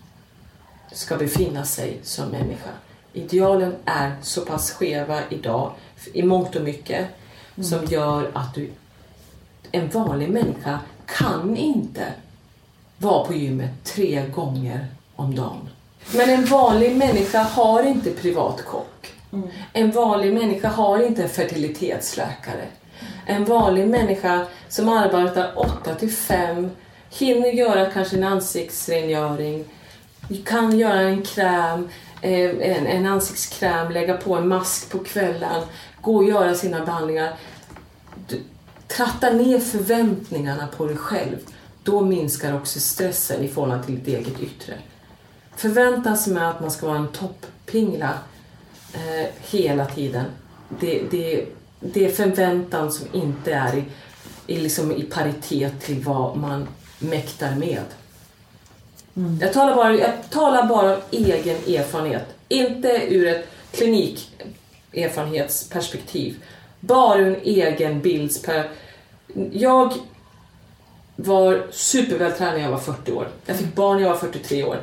ska 0.93 1.17
befinna 1.17 1.65
sig 1.65 1.99
som 2.03 2.29
människa. 2.29 2.71
Idealen 3.13 3.75
är 3.85 4.17
så 4.23 4.45
pass 4.45 4.71
skeva 4.71 5.29
idag 5.29 5.73
i 6.13 6.23
mångt 6.23 6.57
och 6.57 6.63
mycket 6.63 7.07
som 7.63 7.85
gör 7.85 8.31
att 8.35 8.55
du 8.55 8.71
en 9.73 9.89
vanlig 9.89 10.31
människa 10.31 10.79
kan 11.07 11.57
inte 11.57 12.07
vara 12.99 13.27
på 13.27 13.35
gymmet 13.35 13.71
tre 13.85 14.27
gånger 14.35 14.87
om 15.17 15.35
dagen. 15.35 15.69
Men 16.15 16.31
en 16.31 16.45
vanlig 16.45 16.97
människa 16.97 17.43
har 17.43 17.83
inte 17.83 18.11
privatkock. 18.11 19.13
En 19.73 19.91
vanlig 19.91 20.35
människa 20.35 20.69
har 20.69 21.07
inte 21.07 21.23
en 21.23 21.29
fertilitetsläkare. 21.29 22.65
En 23.27 23.45
vanlig 23.45 23.89
människa 23.89 24.47
som 24.69 24.89
arbetar 24.89 25.53
8 25.57 25.95
till 25.95 26.11
5 26.11 26.71
hinner 27.11 27.49
göra 27.49 27.91
kanske 27.91 28.17
en 28.17 28.25
ansiktsrengöring, 28.25 29.65
kan 30.45 30.79
göra 30.79 31.01
en 31.01 31.23
kräm, 31.23 31.89
Eh, 32.21 32.51
en, 32.51 32.87
en 32.87 33.07
ansiktskräm, 33.07 33.93
lägga 33.93 34.17
på 34.17 34.35
en 34.35 34.49
mask 34.49 34.91
på 34.91 34.99
kvällen, 34.99 35.63
gå 36.01 36.17
och 36.17 36.25
göra 36.25 36.55
sina 36.55 36.85
behandlingar. 36.85 37.35
Du, 38.29 38.41
tratta 38.87 39.31
ner 39.31 39.61
förväntningarna 39.61 40.67
på 40.77 40.87
dig 40.87 40.97
själv. 40.97 41.37
Då 41.83 42.01
minskar 42.01 42.57
också 42.57 42.81
stressen 42.81 43.45
i 43.45 43.49
förhållande 43.49 43.85
till 43.85 43.95
ditt 43.95 44.09
eget 44.09 44.41
yttre. 44.41 44.75
Förväntan 45.57 46.17
med 46.27 46.51
att 46.51 46.61
man 46.61 46.71
ska 46.71 46.87
vara 46.87 46.99
en 46.99 47.09
topppingla 47.09 48.15
eh, 48.93 49.27
hela 49.51 49.87
tiden. 49.87 50.25
Det, 50.81 51.03
det, 51.11 51.47
det 51.81 52.07
är 52.07 52.11
förväntan 52.11 52.93
som 52.93 53.07
inte 53.13 53.53
är 53.53 53.77
i, 53.77 53.85
i, 54.47 54.61
liksom 54.61 54.93
i 54.93 55.03
paritet 55.03 55.81
till 55.81 56.05
vad 56.05 56.37
man 56.37 56.69
mäktar 56.99 57.55
med. 57.55 57.85
Mm. 59.17 59.39
Jag, 59.41 59.53
talar 59.53 59.75
bara, 59.75 59.95
jag 59.95 60.13
talar 60.31 60.67
bara 60.67 60.95
om 60.95 61.01
egen 61.11 61.57
erfarenhet, 61.57 62.27
inte 62.49 63.03
ur 63.09 63.27
ett 63.27 63.47
klinikerfarenhetsperspektiv. 63.73 66.37
Bara 66.81 67.19
ur 67.19 67.27
en 67.27 67.41
egen 67.43 68.01
bildsper... 68.01 68.71
Jag 69.53 69.93
var 71.17 71.67
supervältränad 71.71 72.55
när 72.55 72.63
jag 72.63 72.71
var 72.71 72.79
40 72.79 73.13
år. 73.13 73.29
Jag 73.47 73.57
fick 73.57 73.75
barn 73.75 73.97
när 73.97 74.03
jag 74.03 74.11
var 74.11 74.19
43 74.19 74.65
år. 74.65 74.77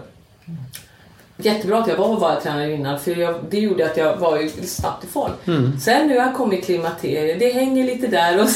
Jättebra 1.38 1.80
att 1.80 1.88
jag 1.88 1.96
var 1.96 2.20
varvtränare 2.20 2.74
innan 2.74 3.00
för 3.00 3.16
jag, 3.16 3.36
det 3.50 3.60
gjorde 3.60 3.92
att 3.92 3.98
jag 3.98 4.18
var 4.18 4.40
ju 4.40 4.50
snabbt 4.50 5.04
i 5.04 5.08
form. 5.08 5.32
Mm. 5.48 5.80
Sen 5.80 6.08
nu 6.08 6.18
har 6.18 6.26
jag 6.26 6.36
kommit 6.36 6.66
klimakteriet, 6.66 7.40
det 7.40 7.52
hänger 7.52 7.86
lite 7.86 8.08
där 8.08 8.38
och, 8.38 8.44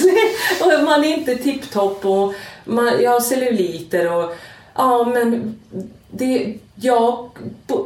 och 0.61 0.83
man 0.83 1.03
är 1.03 1.17
inte 1.17 1.35
tipptopp 1.35 2.05
och 2.05 2.33
man, 2.65 3.03
jag 3.03 3.11
har 3.11 3.19
celluliter 3.19 4.13
och 4.13 4.35
ja 4.75 5.11
men 5.13 5.59
det, 6.11 6.57
jag 6.75 7.29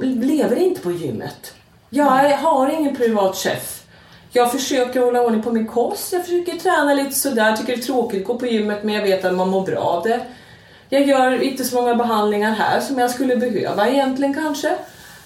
lever 0.02 0.56
inte 0.56 0.82
på 0.82 0.92
gymmet. 0.92 1.54
Jag 1.90 2.26
mm. 2.26 2.40
har 2.40 2.70
ingen 2.70 2.96
privat 2.96 3.36
chef. 3.36 3.82
Jag 4.32 4.52
försöker 4.52 5.00
hålla 5.00 5.22
ordning 5.22 5.42
på 5.42 5.52
min 5.52 5.68
kost, 5.68 6.14
jag 6.14 6.26
försöker 6.26 6.54
träna 6.54 6.94
lite 6.94 7.12
sådär, 7.12 7.58
tycker 7.58 7.76
det 7.76 7.82
är 7.82 7.86
tråkigt 7.86 8.22
att 8.22 8.28
gå 8.28 8.40
på 8.40 8.46
gymmet 8.46 8.84
men 8.84 8.96
jag 8.96 9.04
vet 9.04 9.26
att 9.26 9.36
man 9.36 9.50
mår 9.50 9.66
bra 9.66 9.80
av 9.80 10.04
det. 10.04 10.26
Jag 10.90 11.08
gör 11.08 11.42
inte 11.42 11.64
så 11.64 11.76
många 11.76 11.96
behandlingar 11.96 12.52
här 12.52 12.80
som 12.80 13.00
jag 13.00 13.12
skulle 13.12 13.36
behöva 13.36 13.90
egentligen 13.90 14.34
kanske. 14.34 14.76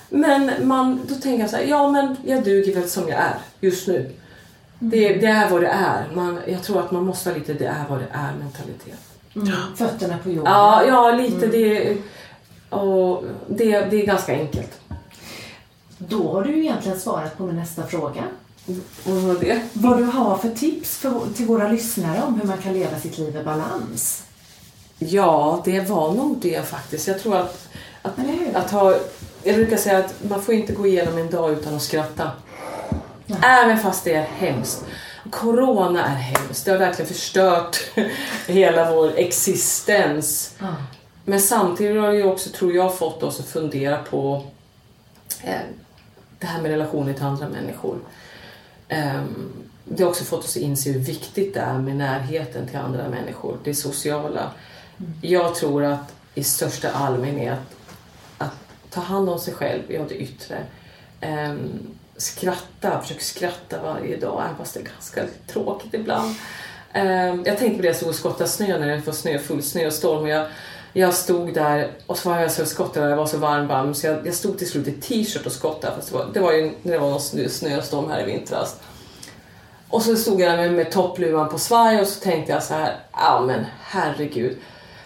Men 0.10 0.52
man, 0.68 1.02
då 1.08 1.16
tänker 1.16 1.40
jag 1.40 1.50
så 1.50 1.56
här, 1.56 1.64
ja 1.64 1.92
men 1.92 2.16
jag 2.26 2.44
duger 2.44 2.76
väl 2.76 2.90
som 2.90 3.10
jag 3.10 3.20
är 3.20 3.36
just 3.60 3.88
nu. 3.88 4.12
Det, 4.80 5.14
det 5.14 5.28
är 5.28 5.50
vad 5.50 5.62
det 5.62 5.68
är. 5.68 6.08
Man, 6.14 6.40
jag 6.48 6.64
tror 6.64 6.80
att 6.80 6.92
man 6.92 7.06
måste 7.06 7.30
ha 7.30 7.38
lite 7.38 7.54
det 7.54 7.66
är 7.66 7.86
vad 7.90 8.00
det 8.00 8.08
är 8.12 8.34
mentalitet. 8.40 9.00
Mm. 9.42 9.76
Fötterna 9.76 10.18
på 10.24 10.30
jorden. 10.30 10.54
Ja, 10.54 10.84
ja 10.84 11.12
lite 11.12 11.46
mm. 11.46 11.52
det, 11.52 11.98
och 12.70 13.24
det. 13.48 13.80
Det 13.80 14.02
är 14.02 14.06
ganska 14.06 14.34
enkelt. 14.34 14.80
Då 15.98 16.34
har 16.34 16.44
du 16.44 16.60
egentligen 16.60 17.00
svarat 17.00 17.38
på 17.38 17.46
min 17.46 17.56
nästa 17.56 17.88
fråga. 17.88 18.24
Vad 19.06 19.16
var 19.16 19.36
det? 19.36 19.62
Vad 19.74 19.98
du 19.98 20.04
har 20.04 20.38
för 20.38 20.50
tips 20.50 20.98
för, 20.98 21.22
till 21.36 21.46
våra 21.46 21.72
lyssnare 21.72 22.22
om 22.28 22.40
hur 22.40 22.48
man 22.48 22.58
kan 22.58 22.74
leva 22.74 23.00
sitt 23.00 23.18
liv 23.18 23.38
i 23.38 23.44
balans. 23.44 24.24
Ja, 25.00 25.62
det 25.66 25.80
var 25.90 26.14
nog 26.14 26.38
det 26.42 26.68
faktiskt. 26.68 27.08
Jag 27.08 27.20
tror 27.20 27.38
att, 27.38 27.68
att, 28.02 28.14
att 28.54 28.72
ha... 28.72 28.96
Jag 29.44 29.56
brukar 29.56 29.78
säga 29.78 29.98
att 29.98 30.14
man 30.30 30.42
får 30.42 30.54
inte 30.54 30.74
gå 30.74 30.88
igenom 30.88 31.18
en 31.18 31.30
dag 31.30 31.52
utan 31.52 31.76
att 31.76 31.82
skratta. 31.82 32.32
Ja. 33.26 33.36
Även 33.42 33.80
fast 33.80 34.04
det 34.04 34.14
är 34.14 34.28
hemskt. 34.38 34.86
Corona 35.32 36.06
är 36.06 36.16
hemskt. 36.16 36.66
Det 36.66 36.72
har 36.72 36.78
verkligen 36.78 37.08
förstört 37.08 37.78
hela 38.48 38.96
vår 38.96 39.14
existens. 39.18 40.56
Ja. 40.60 40.76
Men 41.26 41.40
samtidigt 41.40 42.02
har 42.02 42.14
det 42.14 42.24
också, 42.24 42.50
tror 42.50 42.74
jag, 42.74 42.98
fått 42.98 43.24
oss 43.24 43.40
att 43.40 43.46
fundera 43.46 43.98
på 43.98 44.44
eh, 45.44 45.60
det 46.40 46.48
här 46.48 46.62
med 46.62 46.72
relationer 46.72 47.14
till 47.14 47.24
andra 47.24 47.50
människor. 47.50 47.98
Eh, 48.88 49.24
det 49.84 50.04
har 50.04 50.10
också 50.10 50.24
fått 50.24 50.44
oss 50.44 50.58
att 50.58 50.64
inse 50.64 50.92
hur 50.92 51.00
viktigt 51.00 51.54
det 51.54 51.60
är 51.60 51.78
med 51.78 51.96
närheten 51.96 52.68
till 52.68 52.78
andra 52.78 53.10
människor, 53.10 53.58
det 53.64 53.74
sociala. 53.74 54.52
Jag 55.22 55.56
tror 55.56 55.84
att 55.84 56.14
i 56.36 56.44
största 56.44 56.92
allmänhet 56.92 57.60
att 58.38 58.56
ta 58.90 59.02
hand 59.02 59.30
om 59.30 59.40
sig 59.40 59.54
själv, 59.54 59.82
ja 59.88 60.06
det 60.10 60.16
yttre. 60.16 60.64
Um, 61.22 61.99
skratta, 62.22 63.02
försöker 63.02 63.24
skratta 63.24 63.82
varje 63.84 64.18
dag, 64.18 64.42
även 64.46 64.58
fast 64.58 64.74
det 64.74 64.80
är 64.80 64.84
ganska 64.84 65.22
tråkigt 65.48 65.94
ibland. 65.94 66.36
Um, 66.96 67.44
jag 67.46 67.58
tänkte 67.58 67.76
på 67.76 67.82
det, 67.82 67.88
jag 67.88 67.96
stod 67.96 68.10
och 68.10 68.16
skottade 68.16 68.50
snö 68.50 68.80
när 68.80 68.88
det 68.88 69.06
var 69.06 69.14
snö, 69.14 69.40
full 69.40 69.64
snöstorm. 69.64 70.24
Och 70.24 70.30
jag, 70.30 70.48
jag 70.94 71.14
stod 71.14 71.54
där 71.54 71.92
och 72.06 72.18
så 72.18 72.30
var 72.30 72.40
jag 72.40 72.52
så 72.52 72.66
skottade 72.66 73.06
och 73.06 73.12
jag 73.12 73.18
var 73.18 73.26
så 73.26 73.38
varm 73.38 73.68
varm 73.68 73.94
så 73.94 74.08
jag, 74.08 74.28
jag 74.28 74.34
stod 74.34 74.58
till 74.58 74.70
slut 74.70 74.88
i 74.88 74.92
t-shirt 74.92 75.46
och 75.46 75.52
skottade 75.52 75.96
fast 75.96 76.12
det 76.12 76.18
var, 76.18 76.30
det 76.34 76.40
var 76.40 76.54
ju 76.54 76.72
när 76.82 76.92
det 76.92 77.00
var 77.00 77.10
någon 77.10 77.22
snö, 77.22 77.50
snöstorm 77.50 78.10
här 78.10 78.22
i 78.22 78.26
vintras. 78.26 78.76
Och 79.90 80.02
så 80.02 80.16
stod 80.16 80.42
jag 80.42 80.58
med, 80.58 80.74
med 80.74 80.92
toppluvan 80.92 81.50
på 81.50 81.60
svaj 81.60 82.02
och 82.02 82.08
så 82.08 82.20
tänkte 82.20 82.52
jag 82.52 82.64
så 82.64 82.74
här, 82.74 82.96
ja 83.12 83.44
men 83.48 83.66
herregud 83.82 84.58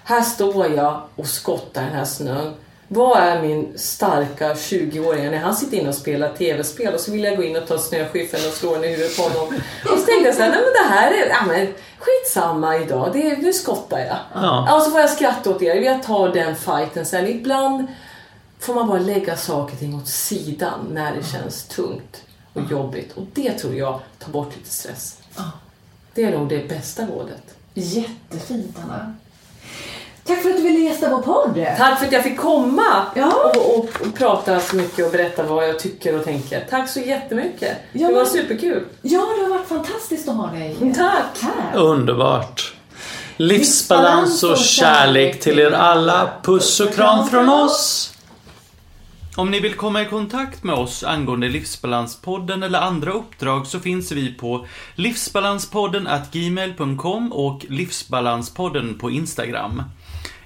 här 0.04 0.22
står 0.22 0.68
jag 0.68 1.02
och 1.16 1.28
skottar 1.28 1.82
den 1.82 1.94
här 1.94 2.06
snön. 2.06 2.54
Vad 2.94 3.18
är 3.18 3.42
min 3.42 3.78
starka 3.78 4.54
20-åring 4.54 5.32
när 5.32 5.38
han 5.38 5.56
sitter 5.56 5.78
inne 5.78 5.90
och 5.90 5.96
spelar 5.96 6.34
tv-spel 6.34 6.94
och 6.94 7.00
så 7.00 7.12
vill 7.12 7.24
jag 7.24 7.38
gå 7.38 7.44
in 7.44 7.56
och 7.56 7.68
ta 7.68 7.78
snöskyffeln 7.78 8.48
och 8.48 8.54
slå 8.54 8.74
den 8.74 8.84
i 8.84 8.88
huvudet 8.88 9.18
på 9.18 9.24
honom. 9.24 9.54
Och 9.92 10.00
så 10.00 10.06
tänkte 10.06 10.26
jag 10.26 10.36
såhär, 10.36 10.50
nej 10.50 10.60
men 10.60 10.74
det 10.74 10.94
här 10.96 11.12
är, 11.12 11.30
ja 11.30 11.46
men 11.48 11.68
skitsamma 12.00 12.78
idag, 12.78 13.10
det, 13.14 13.38
nu 13.38 13.54
skottar 13.54 14.00
jag. 14.00 14.18
Ja. 14.34 14.76
Och 14.76 14.82
så 14.82 14.92
får 14.92 15.00
jag 15.00 15.10
skratta 15.10 15.50
åt 15.50 15.62
er, 15.62 15.76
jag 15.76 16.04
tar 16.04 16.30
den 16.30 16.56
fighten 16.56 17.06
sen. 17.06 17.28
Ibland 17.28 17.88
får 18.60 18.74
man 18.74 18.88
bara 18.88 19.00
lägga 19.00 19.38
saker 19.38 19.74
och 19.74 19.80
ting 19.80 19.96
åt 19.96 20.08
sidan 20.08 20.80
när 20.92 21.16
det 21.16 21.24
känns 21.24 21.64
tungt 21.64 22.22
och 22.54 22.72
jobbigt. 22.72 23.12
Och 23.18 23.24
det 23.34 23.52
tror 23.52 23.76
jag 23.76 24.00
tar 24.20 24.32
bort 24.32 24.56
lite 24.56 24.70
stress. 24.70 25.18
Det 26.14 26.24
är 26.24 26.38
nog 26.38 26.50
det 26.50 26.70
bästa 26.70 27.06
rådet. 27.06 27.56
Jättefint 27.74 28.78
Anna. 28.84 29.16
Tack 30.26 30.42
för 30.42 30.50
att 30.50 30.58
du 30.58 30.64
ville 30.64 30.80
gästa 30.80 31.10
vår 31.10 31.22
podd. 31.22 31.66
Tack 31.78 32.00
för 32.00 32.06
att 32.06 32.12
jag 32.12 32.24
fick 32.24 32.38
komma 32.38 33.06
ja. 33.16 33.52
och, 33.56 33.78
och, 33.78 33.90
och, 34.02 34.16
prata 34.16 34.60
så 34.60 34.76
mycket 34.76 35.06
och 35.06 35.12
berätta 35.12 35.44
vad 35.44 35.70
jag 35.70 35.80
tycker 35.80 36.20
och 36.20 36.24
tänker. 36.24 36.66
Tack 36.70 36.90
så 36.90 37.00
jättemycket. 37.00 37.78
Ja, 37.92 38.08
det 38.08 38.14
var 38.14 38.26
superkul. 38.26 38.84
Ja, 39.02 39.20
det 39.38 39.44
har 39.44 39.50
varit 39.50 39.68
fantastiskt 39.68 40.30
att 40.30 40.36
ha 40.36 40.48
dig 40.48 40.94
Tack. 40.96 41.42
här. 41.42 41.80
Underbart. 41.80 42.74
Livsbalans 43.38 44.44
och 44.44 44.58
kärlek 44.58 45.40
till 45.40 45.60
er 45.60 45.72
alla. 45.72 46.30
Puss 46.44 46.80
och 46.80 46.94
kram 46.94 47.28
från 47.28 47.50
oss. 47.50 48.14
Om 49.36 49.52
ni 49.52 49.60
vill 49.60 49.74
komma 49.74 50.02
i 50.02 50.06
kontakt 50.06 50.64
med 50.64 50.76
oss 50.76 51.04
angående 51.04 51.50
Livsbalanspodden 51.50 52.64
eller 52.64 52.80
andra 52.80 53.12
uppdrag 53.12 53.68
så 53.68 53.80
finns 53.80 54.12
vi 54.12 54.34
på 54.34 54.68
livsbalanspodden 54.96 56.10
gmail.com 56.32 57.34
och 57.34 57.66
Livsbalanspodden 57.70 59.00
på 59.00 59.12
Instagram. 59.12 59.84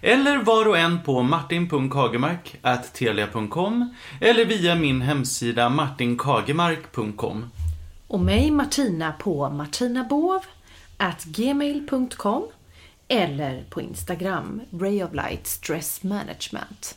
Eller 0.01 0.37
var 0.37 0.67
och 0.67 0.77
en 0.77 1.03
på 1.03 1.23
martin.kagemark.telia.com 1.23 3.95
eller 4.21 4.45
via 4.45 4.75
min 4.75 5.01
hemsida 5.01 5.69
martinkagemark.com. 5.69 7.51
Och 8.07 8.19
mig 8.19 8.51
Martina 8.51 9.11
på 9.11 9.49
martinabovgmail.com 9.49 12.47
eller 13.07 13.63
på 13.69 13.81
Instagram 13.81 14.61
Ray 14.79 15.03
of 15.03 15.13
Light 15.13 15.47
Stress 15.47 16.03
Management. 16.03 16.95